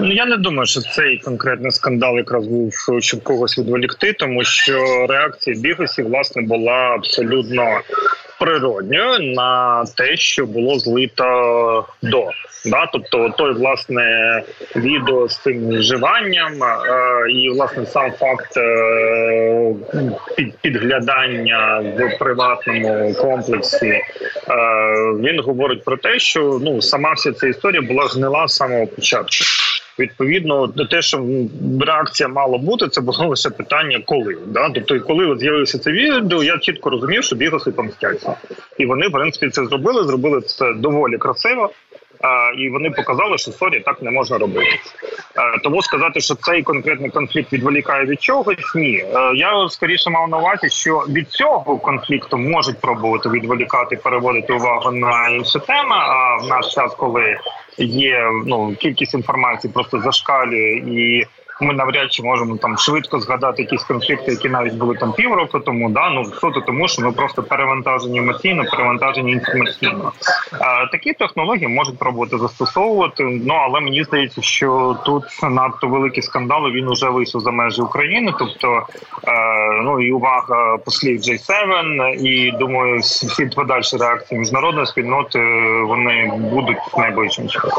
Ну 0.00 0.12
я 0.12 0.26
не 0.26 0.36
думаю, 0.36 0.66
що 0.66 0.80
цей 0.80 1.18
конкретний 1.18 1.70
скандал 1.70 2.16
якраз 2.16 2.46
був 2.46 2.72
щоб 2.98 3.22
когось 3.22 3.58
відволікти, 3.58 4.12
тому 4.12 4.44
що 4.44 5.06
реакція 5.08 5.56
бігосів 5.60 6.08
власне 6.08 6.42
була 6.42 6.72
абсолютно 6.72 7.80
природньо 8.38 9.18
на 9.18 9.84
те, 9.96 10.16
що 10.16 10.46
було 10.46 10.78
злито 10.78 11.86
до. 12.02 12.30
Да, 12.64 12.88
тобто 12.92 13.34
той 13.38 13.52
власне 13.52 14.42
відео 14.76 15.28
з 15.28 15.38
цим 15.38 15.68
вживанням 15.68 16.52
е, 16.62 17.30
і 17.30 17.50
власне 17.50 17.86
сам 17.86 18.12
факт 18.12 18.56
е, 18.56 19.74
під, 20.36 20.56
підглядання 20.56 21.84
в 21.98 22.18
приватному 22.18 23.14
комплексі. 23.14 23.86
Е, 23.86 24.02
він 25.20 25.40
говорить 25.40 25.84
про 25.84 25.96
те, 25.96 26.18
що 26.18 26.58
ну 26.62 26.82
сама 26.82 27.12
вся 27.12 27.32
ця 27.32 27.46
історія 27.46 27.82
була 27.82 28.04
гнила 28.04 28.48
з 28.48 28.54
самого 28.54 28.86
початку. 28.86 29.44
Відповідно, 29.98 30.68
те, 30.68 31.02
що 31.02 31.26
реакція 31.80 32.28
мала 32.28 32.58
бути, 32.58 32.88
це 32.88 33.00
було 33.00 33.26
лише 33.26 33.50
питання, 33.50 34.02
коли 34.06 34.38
да, 34.46 34.70
тобто, 34.70 35.00
коли 35.00 35.26
от 35.26 35.40
з'явилося 35.40 35.78
це 35.78 35.92
відео, 35.92 36.44
я 36.44 36.58
чітко 36.58 36.90
розумів, 36.90 37.24
що 37.24 37.36
Бігуси 37.36 37.70
помстяться, 37.70 38.34
і 38.78 38.86
вони 38.86 39.08
в 39.08 39.12
принципі 39.12 39.50
це 39.50 39.64
зробили. 39.64 40.04
Зробили 40.04 40.40
це 40.40 40.72
доволі 40.72 41.18
красиво. 41.18 41.70
І 42.58 42.68
вони 42.68 42.90
показали, 42.90 43.38
що 43.38 43.52
sorry 43.52 43.80
так 43.80 44.02
не 44.02 44.10
можна 44.10 44.38
робити. 44.38 44.70
Тому 45.62 45.82
сказати, 45.82 46.20
що 46.20 46.34
цей 46.34 46.62
конкретний 46.62 47.10
конфлікт 47.10 47.52
відволікає 47.52 48.04
від 48.04 48.22
чогось, 48.22 48.74
ні. 48.74 49.04
Я 49.34 49.68
скоріше 49.68 50.10
мав 50.10 50.28
на 50.28 50.38
увазі, 50.38 50.68
що 50.68 51.04
від 51.08 51.30
цього 51.30 51.78
конфлікту 51.78 52.38
можуть 52.38 52.80
пробувати 52.80 53.28
відволікати, 53.28 53.96
переводити 53.96 54.52
увагу 54.52 54.90
на 54.90 55.28
інші 55.28 55.58
теми. 55.58 55.96
А 55.96 56.36
в 56.36 56.46
наш 56.48 56.74
час, 56.74 56.94
коли 56.94 57.36
є 57.84 58.30
ну 58.46 58.74
кількість 58.78 59.14
інформації, 59.14 59.72
просто 59.74 60.00
зашкалює 60.00 60.82
і 60.86 61.26
ми 61.60 61.74
навряд 61.74 62.12
чи 62.12 62.22
можемо 62.22 62.56
там 62.56 62.78
швидко 62.78 63.20
згадати 63.20 63.62
якісь 63.62 63.84
конфлікти, 63.84 64.30
які 64.30 64.48
навіть 64.48 64.74
були 64.74 64.94
там 64.94 65.12
півроку 65.12 65.60
тому. 65.60 65.90
Да 65.90 66.10
ну 66.10 66.24
суто 66.24 66.60
тому, 66.60 66.88
що 66.88 67.02
ми 67.02 67.12
просто 67.12 67.42
перевантажені 67.42 68.18
емоційно, 68.18 68.64
перевантажені 68.70 69.32
інформаційно. 69.32 70.12
А, 70.60 70.86
Такі 70.86 71.12
технології 71.12 71.68
можуть 71.68 71.98
пробувати 71.98 72.38
застосовувати. 72.38 73.22
Ну 73.22 73.54
але 73.54 73.80
мені 73.80 74.04
здається, 74.04 74.42
що 74.42 74.96
тут 75.04 75.24
надто 75.42 75.88
великі 75.88 76.22
скандали. 76.22 76.70
Він 76.70 76.88
уже 76.88 77.08
вийшов 77.08 77.40
за 77.40 77.50
межі 77.50 77.82
України, 77.82 78.34
тобто 78.38 78.82
е, 79.28 79.82
ну 79.84 80.00
і 80.00 80.12
увага 80.12 80.78
послів 80.84 81.20
J7, 81.20 81.98
і 82.04 82.50
думаю, 82.50 82.98
всі 83.00 83.46
подальші 83.46 83.96
реакції 83.96 84.40
міжнародної 84.40 84.86
спільноти 84.86 85.38
вони 85.86 86.32
будуть 86.52 86.78
найближчим 86.98 87.48
часом. 87.48 87.70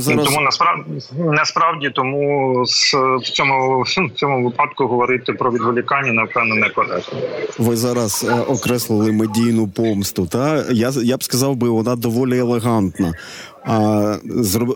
Зараз... 0.00 0.26
Тому 0.26 0.40
насправді 0.40 0.82
насправді 1.18 1.90
тому 1.90 2.62
з 2.66 2.96
в 3.18 3.30
цьому 3.30 3.82
в 3.82 4.10
цьому 4.16 4.44
випадку 4.44 4.86
говорити 4.86 5.32
про 5.32 5.52
відволікання 5.52 6.12
напевно 6.12 6.54
не 6.54 6.68
коректно. 6.68 7.18
Ви 7.58 7.76
зараз 7.76 8.26
е, 8.28 8.40
окреслили 8.40 9.12
медійну 9.12 9.68
помсту. 9.68 10.26
Та 10.26 10.64
я 10.70 10.92
я 11.02 11.16
б 11.16 11.24
сказав 11.24 11.56
би, 11.56 11.68
вона 11.68 11.96
доволі 11.96 12.38
елегантна. 12.38 13.14
А 13.66 14.16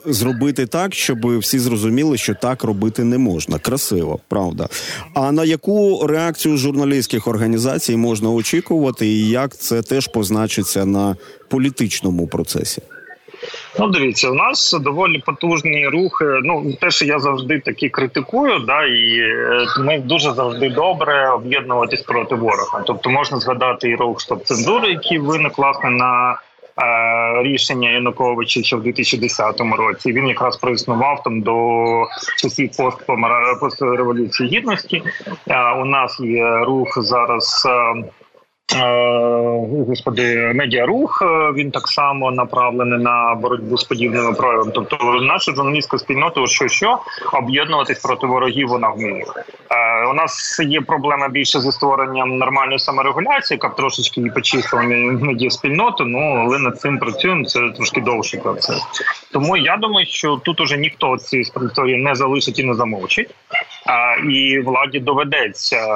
зробити 0.07 0.67
так, 0.67 0.95
щоб 0.95 1.39
всі 1.39 1.59
зрозуміли, 1.59 2.17
що 2.17 2.35
так 2.35 2.65
робити 2.65 3.05
не 3.05 3.19
можна. 3.19 3.59
Красиво, 3.59 4.19
правда. 4.29 4.69
А 5.15 5.33
на 5.33 5.45
яку 5.45 6.07
реакцію 6.07 6.57
журналістських 6.57 7.27
організацій 7.27 7.97
можна 7.97 8.31
очікувати, 8.31 9.07
і 9.07 9.29
як 9.29 9.57
це 9.57 9.83
теж 9.83 10.09
позначиться 10.09 10.87
на 10.87 11.17
політичному 11.49 12.27
процесі? 12.27 12.83
Ну, 13.79 13.89
дивіться, 13.89 14.31
у 14.31 14.35
нас 14.35 14.77
доволі 14.81 15.19
потужні 15.19 15.89
рухи. 15.89 16.25
Ну 16.43 16.73
те, 16.81 16.91
що 16.91 17.05
я 17.05 17.19
завжди 17.19 17.61
такі 17.61 17.89
критикую, 17.89 18.59
да 18.59 18.85
і 18.85 19.19
е, 19.19 19.67
ми 19.79 19.99
дуже 19.99 20.33
завжди 20.33 20.69
добре 20.69 21.31
об'єднуватись 21.31 22.03
проти 22.03 22.35
ворога. 22.35 22.83
Тобто 22.87 23.11
можна 23.11 23.39
згадати 23.39 23.89
і 23.89 23.97
рух 23.97 24.21
стоп 24.21 24.45
цензури, 24.45 24.91
який 24.91 25.19
виник 25.19 25.59
власне 25.59 25.91
на. 25.91 26.39
Е, 26.83 27.43
рішення 27.43 27.91
Януковича 27.91 28.63
ще 28.63 28.77
в 28.77 28.83
2010 28.83 29.61
році 29.61 30.13
він 30.13 30.29
якраз 30.29 30.57
проіснував 30.57 31.23
там 31.23 31.41
до 31.41 31.57
часів 32.37 32.71
постреволюції 33.61 34.49
гідності. 34.49 35.03
Е, 35.49 35.73
у 35.73 35.85
нас 35.85 36.21
є 36.21 36.59
рух 36.59 36.99
зараз 37.03 37.67
Е, 37.67 38.05
господи, 39.89 40.53
медіарух 40.55 41.23
е, 41.23 41.53
він 41.53 41.71
так 41.71 41.89
само 41.89 42.31
направлений 42.31 42.99
на 42.99 43.35
боротьбу 43.35 43.79
з 43.79 43.85
подібними 43.85 44.33
проявами. 44.33 44.73
Тобто, 44.75 45.21
наша 45.23 45.53
журналістська 45.53 45.99
спільнота, 45.99 46.47
що 46.47 46.69
що 46.69 46.99
об'єднуватись 47.33 47.99
проти 47.99 48.27
ворогів, 48.27 48.69
вона 48.69 48.89
вміє. 48.89 49.25
Е, 49.71 50.07
у 50.11 50.13
нас 50.13 50.61
є 50.61 50.81
проблема 50.81 51.29
більше 51.29 51.61
зі 51.61 51.73
створенням 51.73 52.39
нормальної 52.39 52.79
саморегуляції, 52.79 53.57
яка 53.57 53.69
б 53.69 53.77
трошечки 53.77 54.21
і 54.21 54.31
почистила 54.31 54.83
медіаспільноту, 54.83 56.05
Ну 56.05 56.19
але 56.19 56.59
над 56.59 56.81
цим 56.81 56.99
працюємо. 56.99 57.45
Це 57.45 57.61
трошки 57.77 58.01
довший 58.01 58.41
процес. 58.41 58.83
Тому 59.33 59.57
я 59.57 59.77
думаю, 59.77 60.07
що 60.07 60.41
тут 60.45 60.61
уже 60.61 60.77
ніхто 60.77 61.19
цієї 61.19 61.43
історії 61.43 61.97
не 61.97 62.15
залишить 62.15 62.59
і 62.59 62.65
не 62.65 62.75
замовчить. 62.75 63.35
І 64.31 64.59
владі 64.59 65.01
доведеться 65.01 65.87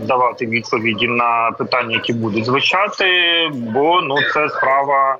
давати 0.00 0.46
відповіді 0.46 1.08
на 1.08 1.50
питання, 1.58 1.94
які 1.94 2.12
будуть 2.12 2.44
звучати, 2.44 3.06
бо 3.52 4.00
ну 4.00 4.22
це 4.22 4.48
справа 4.48 5.16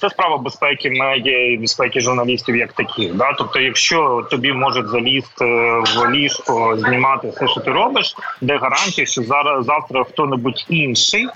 це 0.00 0.10
справа 0.10 0.38
безпеки 0.38 0.90
медіа 0.90 1.52
і 1.52 1.56
безпеки 1.56 2.00
журналістів 2.00 2.56
як 2.56 2.72
таких. 2.72 3.14
Да? 3.14 3.32
Тобто, 3.38 3.60
якщо 3.60 4.26
тобі 4.30 4.52
можуть 4.52 4.88
залізти 4.88 5.44
в 5.96 6.10
ліжко, 6.10 6.76
знімати 6.76 7.28
все, 7.28 7.48
що 7.48 7.60
ти 7.60 7.70
робиш, 7.70 8.14
де 8.40 8.56
гарантія, 8.56 9.06
що 9.06 9.22
зараз 9.22 9.64
завтра 9.64 10.04
хто-небудь 10.04 10.66
інший 10.68 11.28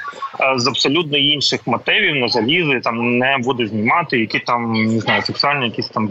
з 0.56 0.66
абсолютно 0.66 1.18
інших 1.18 1.60
мотивів 1.66 2.14
не 2.14 2.28
залізе, 2.28 2.80
там 2.80 3.18
не 3.18 3.38
буде 3.38 3.66
знімати, 3.66 4.18
які 4.18 4.38
там 4.38 4.72
не 4.72 5.00
знаю, 5.00 5.22
сексуальні 5.22 5.64
якісь 5.64 5.88
там 5.88 6.10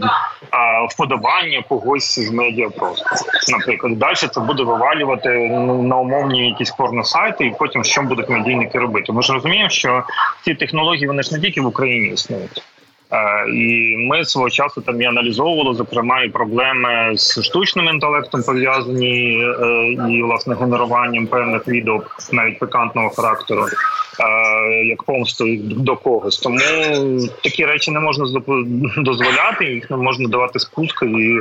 вподобання 0.90 1.64
когось 1.68 2.18
з 2.18 2.30
медіа 2.30 2.68
просто 2.68 3.04
наприклад. 3.52 3.98
Далі 3.98 4.14
це 4.14 4.40
буде 4.40 4.62
вивалювати 4.62 5.28
на 5.82 5.96
умовні 5.96 6.48
якісь 6.48 6.70
порносайти, 6.70 7.46
і 7.46 7.54
потім 7.58 7.84
що 7.84 8.02
будуть 8.02 8.28
медійники 8.28 8.78
робити. 8.78 9.12
Ми 9.12 9.22
ж 9.22 9.32
розуміємо, 9.32 9.70
що 9.70 10.02
ці 10.44 10.54
технології 10.54 11.06
вони 11.06 11.22
ж 11.22 11.34
не 11.34 11.40
тільки 11.40 11.60
в 11.60 11.66
Україні 11.72 12.08
існують. 12.08 12.62
Е, 13.12 13.48
і 13.50 13.96
ми 13.96 14.24
свого 14.24 14.50
часу 14.50 14.80
там 14.80 15.02
і 15.02 15.04
аналізовували 15.04 15.74
зокрема 15.74 16.22
і 16.22 16.28
проблеми 16.28 17.12
з 17.14 17.42
штучним 17.42 17.86
інтелектом 17.88 18.42
пов'язані 18.42 19.44
е, 19.44 19.96
і 20.10 20.22
власне 20.22 20.54
генеруванням 20.54 21.26
певних 21.26 21.68
відео 21.68 22.02
навіть 22.32 22.58
пикантного 22.58 23.10
характеру, 23.10 23.66
е, 24.20 24.84
як 24.84 25.02
помсту 25.02 25.44
до 25.60 25.96
когось. 25.96 26.38
Тому 26.38 26.58
такі 27.42 27.66
речі 27.66 27.90
не 27.90 28.00
можна 28.00 28.40
дозволяти, 28.96 29.64
їх 29.64 29.90
не 29.90 29.96
можна 29.96 30.28
давати 30.28 30.58
спуск. 30.58 31.02
І 31.02 31.40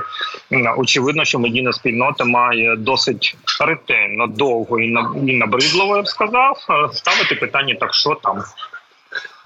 очевидно, 0.77 1.25
що 1.25 1.39
медійна 1.39 1.73
спільнота 1.73 2.25
має 2.25 2.75
досить 2.75 3.37
ретельно 3.67 4.27
довго 4.27 4.79
і 4.79 4.91
набридливо, 5.33 5.95
я 5.95 6.01
б 6.01 6.07
сказав, 6.07 6.57
ставити 6.93 7.35
питання 7.35 7.75
так, 7.79 7.93
що 7.93 8.17
там. 8.23 8.37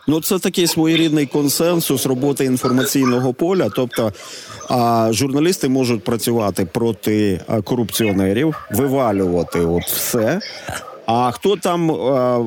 Ну, 0.08 0.22
це 0.22 0.39
такий 0.39 0.68
своєрідний 0.68 1.26
консенсус 1.26 2.06
роботи 2.06 2.46
інформаційного 2.46 3.34
поля. 3.34 3.70
Тобто 3.76 4.13
а, 4.70 5.10
журналісти 5.12 5.70
можуть 5.70 6.04
працювати 6.04 6.65
проти 6.65 7.41
корупціонерів, 7.63 8.56
вивалювати 8.72 9.60
от 9.60 9.84
все. 9.84 10.39
А 11.06 11.32
хто 11.32 11.56
там, 11.56 11.88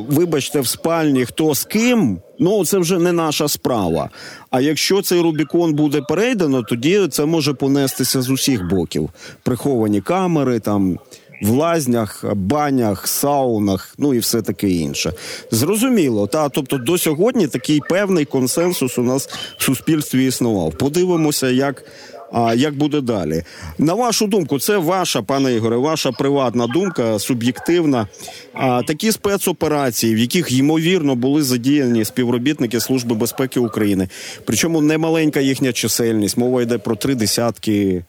вибачте, 0.09 0.61
в 0.61 0.67
спальні, 0.67 1.25
хто 1.25 1.55
з 1.55 1.65
ким, 1.65 2.21
ну 2.39 2.65
це 2.65 2.79
вже 2.79 2.99
не 2.99 3.13
наша 3.13 3.49
справа. 3.49 4.11
А 4.51 4.61
якщо 4.61 5.03
цей 5.03 5.21
Рубікон 5.21 5.75
буде 5.75 6.03
перейдено, 6.09 6.63
тоді 6.63 7.09
це 7.11 7.25
може 7.25 7.55
понестися 7.55 8.23
з 8.23 8.31
усіх 8.31 8.69
боків. 8.69 9.11
Приховані 9.43 10.01
камери 10.01 10.61
там 10.61 10.99
в 11.43 11.51
лазнях, 11.51 12.25
банях, 12.35 13.09
саунах, 13.09 13.95
ну 13.99 14.15
і 14.15 14.19
все 14.19 14.43
таке 14.43 14.69
інше. 14.69 15.13
Зрозуміло, 15.51 16.27
та 16.27 16.49
тобто 16.49 16.79
до 16.79 16.99
сьогодні 16.99 17.47
такий 17.47 17.81
певний 17.89 18.25
консенсус 18.25 18.99
у 18.99 19.03
нас 19.03 19.29
в 19.59 19.63
суспільстві 19.63 20.27
існував. 20.27 20.73
Подивимося, 20.73 21.51
як. 21.51 21.85
А 22.33 22.55
як 22.55 22.75
буде 22.75 23.01
далі? 23.01 23.43
На 23.79 23.95
вашу 23.95 24.27
думку, 24.27 24.59
це 24.59 24.77
ваша, 24.77 25.23
пане 25.23 25.55
Ігоре, 25.55 25.77
ваша 25.77 26.13
приватна 26.13 26.67
думка, 26.67 27.19
суб'єктивна. 27.19 28.09
А 28.53 28.83
такі 28.83 29.13
спецоперації, 29.13 30.15
в 30.15 30.19
яких 30.19 30.53
ймовірно 30.53 31.15
були 31.15 31.43
задіяні 31.43 32.05
співробітники 32.05 32.81
Служби 32.81 33.15
безпеки 33.15 33.61
України, 33.61 34.09
причому 34.45 34.81
немаленька 34.81 35.41
їхня 35.41 35.73
чисельність, 35.73 36.37
мова 36.37 36.63
йде 36.63 36.79
про 36.79 36.97
три 36.97 37.15
десятки 37.15 38.05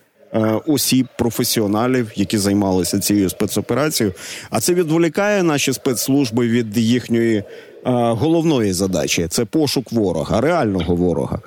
осіб, 0.65 1.07
професіоналів, 1.17 2.11
які 2.15 2.37
займалися 2.37 2.99
цією 2.99 3.29
спецоперацією. 3.29 4.15
А 4.49 4.59
це 4.59 4.73
відволікає 4.73 5.43
наші 5.43 5.73
спецслужби 5.73 6.47
від 6.47 6.77
їхньої 6.77 7.37
е, 7.37 7.43
головної 7.83 8.73
задачі 8.73 9.27
це 9.29 9.45
пошук 9.45 9.91
ворога, 9.91 10.41
реального 10.41 10.95
ворога. 10.95 11.39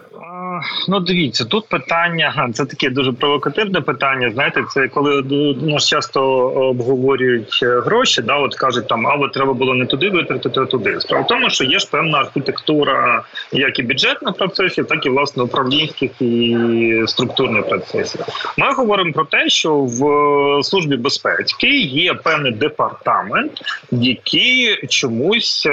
Ну 0.89 1.01
дивіться, 1.01 1.45
тут 1.45 1.69
питання 1.69 2.51
це 2.55 2.65
таке 2.65 2.91
дуже 2.91 3.13
провокативне 3.13 3.81
питання. 3.81 4.31
Знаєте, 4.35 4.65
це 4.71 4.89
коли 4.89 5.21
у 5.63 5.71
нас 5.71 5.89
часто 5.89 6.23
обговорюють 6.49 7.61
е, 7.63 7.81
гроші, 7.81 8.23
да, 8.23 8.37
от 8.37 8.55
кажуть 8.55 8.89
там, 8.89 9.07
а 9.07 9.15
от 9.15 9.33
треба 9.33 9.53
було 9.53 9.75
не 9.75 9.87
туди 9.87 10.11
витратити, 10.11 10.61
а 10.61 10.65
туди. 10.65 11.01
Справа 11.01 11.25
в 11.25 11.27
тому, 11.27 11.51
що 11.51 11.65
є 11.65 11.79
ж 11.79 11.89
певна 11.91 12.19
архітектура, 12.19 13.23
як 13.53 13.79
і 13.79 13.83
бюджетних 13.83 14.35
процесів, 14.37 14.87
так 14.87 15.07
і 15.07 15.09
власне 15.09 15.43
управлінських 15.43 16.11
і 16.23 16.57
структурних 17.07 17.69
процесів. 17.69 18.21
Ми 18.59 18.73
говоримо 18.73 19.13
про 19.13 19.25
те, 19.25 19.49
що 19.49 19.75
в 19.75 20.65
службі 20.65 20.97
безпеки 20.97 21.79
є 21.81 22.15
певний 22.15 22.53
департамент, 22.53 23.53
який 23.91 24.87
чомусь 24.87 25.67
е, 25.67 25.73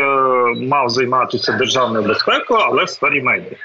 мав 0.55 0.89
займатися 0.89 1.51
державною 1.51 2.07
безпекою, 2.07 2.59
але 2.59 2.83
в 2.83 2.89
сфері 2.89 3.21
медіа. 3.21 3.57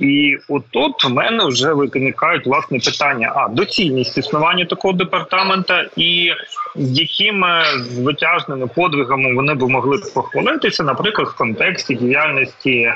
І 0.00 0.38
отут 0.48 1.04
в 1.04 1.10
мене 1.10 1.44
вже 1.44 1.72
виникають 1.72 2.46
власне 2.46 2.78
питання: 2.78 3.32
а 3.36 3.48
доцільність 3.48 4.18
існування 4.18 4.64
такого 4.64 4.94
департамента, 4.94 5.84
і 5.96 6.30
якими 6.76 7.62
звитяжними 7.80 8.66
подвигами 8.66 9.34
вони 9.34 9.54
б 9.54 9.62
могли 9.62 9.98
похвалитися, 10.14 10.84
наприклад, 10.84 11.28
в 11.28 11.36
контексті 11.36 11.94
діяльності 11.94 12.72
е, 12.72 12.94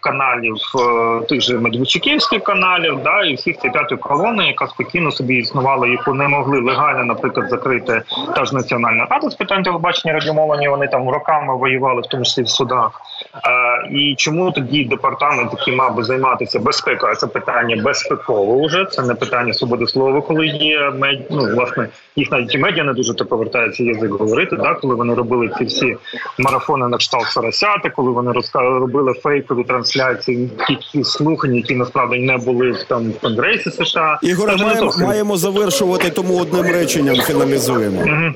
каналів 0.00 0.54
е, 0.54 1.26
тих 1.26 1.40
же 1.40 1.58
медведчуківських 1.58 2.42
каналів, 2.42 3.00
да 3.04 3.22
і 3.22 3.34
всіх 3.34 3.56
цієї 3.58 3.72
п'ятої 3.72 4.00
колони, 4.00 4.46
яка 4.46 4.66
спокійно 4.66 5.10
собі 5.10 5.36
існувала, 5.36 5.86
яку 5.86 6.14
не 6.14 6.28
могли 6.28 6.60
легально, 6.60 7.04
наприклад, 7.04 7.48
закрити 7.50 8.02
та 8.34 8.44
ж 8.44 8.54
національна 8.54 9.06
рада 9.10 9.30
з 9.30 9.34
питань 9.34 9.62
телебачення 9.62 10.14
радіомовлення. 10.14 10.70
Вони 10.70 10.88
там 10.88 11.08
роками 11.08 11.56
воювали, 11.56 12.00
в 12.00 12.06
тому 12.06 12.24
числі 12.24 12.42
в 12.42 12.48
судах. 12.48 13.00
Е, 13.34 13.88
і 13.90 14.14
чому 14.18 14.52
тоді 14.52 14.84
департамент, 14.84 15.52
який 15.58 15.76
мав 15.76 15.94
би 15.96 16.04
займатися 16.08 16.58
безпекою, 16.58 17.12
а 17.12 17.16
це 17.16 17.26
питання 17.26 17.82
безпекове 17.82 18.66
вже 18.66 18.84
це 18.90 19.02
не 19.02 19.14
питання 19.14 19.54
свободи 19.54 19.86
слова, 19.86 20.20
коли 20.20 20.46
є 20.46 20.90
мед... 20.98 21.18
ну, 21.30 21.54
власне 21.54 21.88
їх 22.16 22.30
навіть 22.30 22.54
і 22.54 22.58
медіа 22.58 22.84
не 22.84 22.92
дуже 22.92 23.14
то 23.14 23.24
повертається 23.24 23.84
язик 23.84 24.10
говорити. 24.10 24.56
Да, 24.56 24.74
коли 24.74 24.94
вони 24.94 25.14
робили 25.14 25.50
ці 25.58 25.64
всі 25.64 25.96
марафони 26.38 26.88
на 26.88 26.96
кшталт 26.96 27.26
Соросяти, 27.26 27.90
коли 27.96 28.10
вони 28.10 28.32
робили 28.54 29.12
фейкові 29.12 29.64
трансляції, 29.64 30.50
ті 30.92 31.04
слухання, 31.04 31.56
які 31.56 31.74
насправді 31.74 32.18
не 32.18 32.36
були 32.36 32.70
в 32.70 32.82
там 32.82 33.10
в 33.10 33.20
Конгресі 33.20 33.70
США. 33.70 34.18
Ігоре, 34.22 34.56
маємо, 34.56 34.92
маємо 34.98 35.36
завершувати, 35.36 36.10
тому 36.10 36.40
одним 36.40 36.64
реченням 36.64 37.16
фіналізуємо. 37.16 38.00
Мгм. 38.06 38.34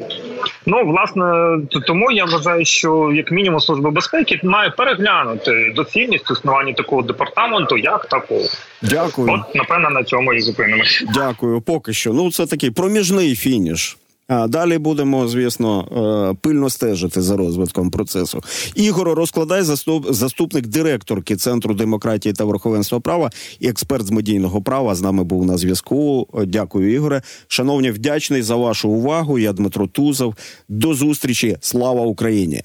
Ну, 0.67 0.85
власне, 0.85 1.59
тому 1.87 2.11
я 2.13 2.25
вважаю, 2.25 2.65
що 2.65 3.13
як 3.15 3.31
мінімум 3.31 3.61
служба 3.61 3.91
безпеки 3.91 4.41
має 4.43 4.71
переглянути 4.71 5.73
доцільність 5.77 6.31
існування 6.31 6.73
такого 6.73 7.03
департаменту, 7.03 7.77
як 7.77 8.07
такого. 8.07 8.45
Дякую. 8.83 9.33
От 9.33 9.55
напевно 9.55 9.91
на 9.91 10.05
цьому 10.05 10.35
і 10.35 10.41
зупинимося. 10.41 11.05
Дякую. 11.15 11.61
Поки 11.61 11.93
що. 11.93 12.13
Ну, 12.13 12.31
це 12.31 12.47
такий 12.47 12.71
проміжний 12.71 13.37
фініш. 13.37 13.97
А 14.35 14.49
далі 14.49 14.79
будемо, 14.79 15.29
звісно, 15.29 15.89
е, 16.33 16.37
пильно 16.41 16.71
стежити 16.71 17.23
за 17.23 17.37
розвитком 17.37 17.91
процесу. 17.91 18.41
Ігор 18.75 19.09
розкладай 19.09 19.63
заступ, 19.63 20.13
заступник 20.13 20.67
директорки 20.67 21.37
Центру 21.37 21.75
демократії 21.75 22.33
та 22.33 22.45
верховенства 22.45 23.01
права 23.01 23.31
і 23.61 23.69
експерт 23.69 24.07
з 24.07 24.11
медійного 24.11 24.63
права. 24.63 24.95
З 24.95 25.03
нами 25.03 25.25
був 25.25 25.47
на 25.47 25.59
зв'язку. 25.59 26.29
Дякую, 26.47 26.95
Ігоре. 26.95 27.23
Шановні, 27.49 27.91
вдячний 27.91 28.43
за 28.43 28.57
вашу 28.57 28.89
увагу. 28.89 29.39
Я 29.39 29.53
Дмитро 29.53 29.87
Тузов. 29.87 30.35
До 30.69 30.95
зустрічі. 30.95 31.57
Слава 31.61 32.03
Україні! 32.03 32.63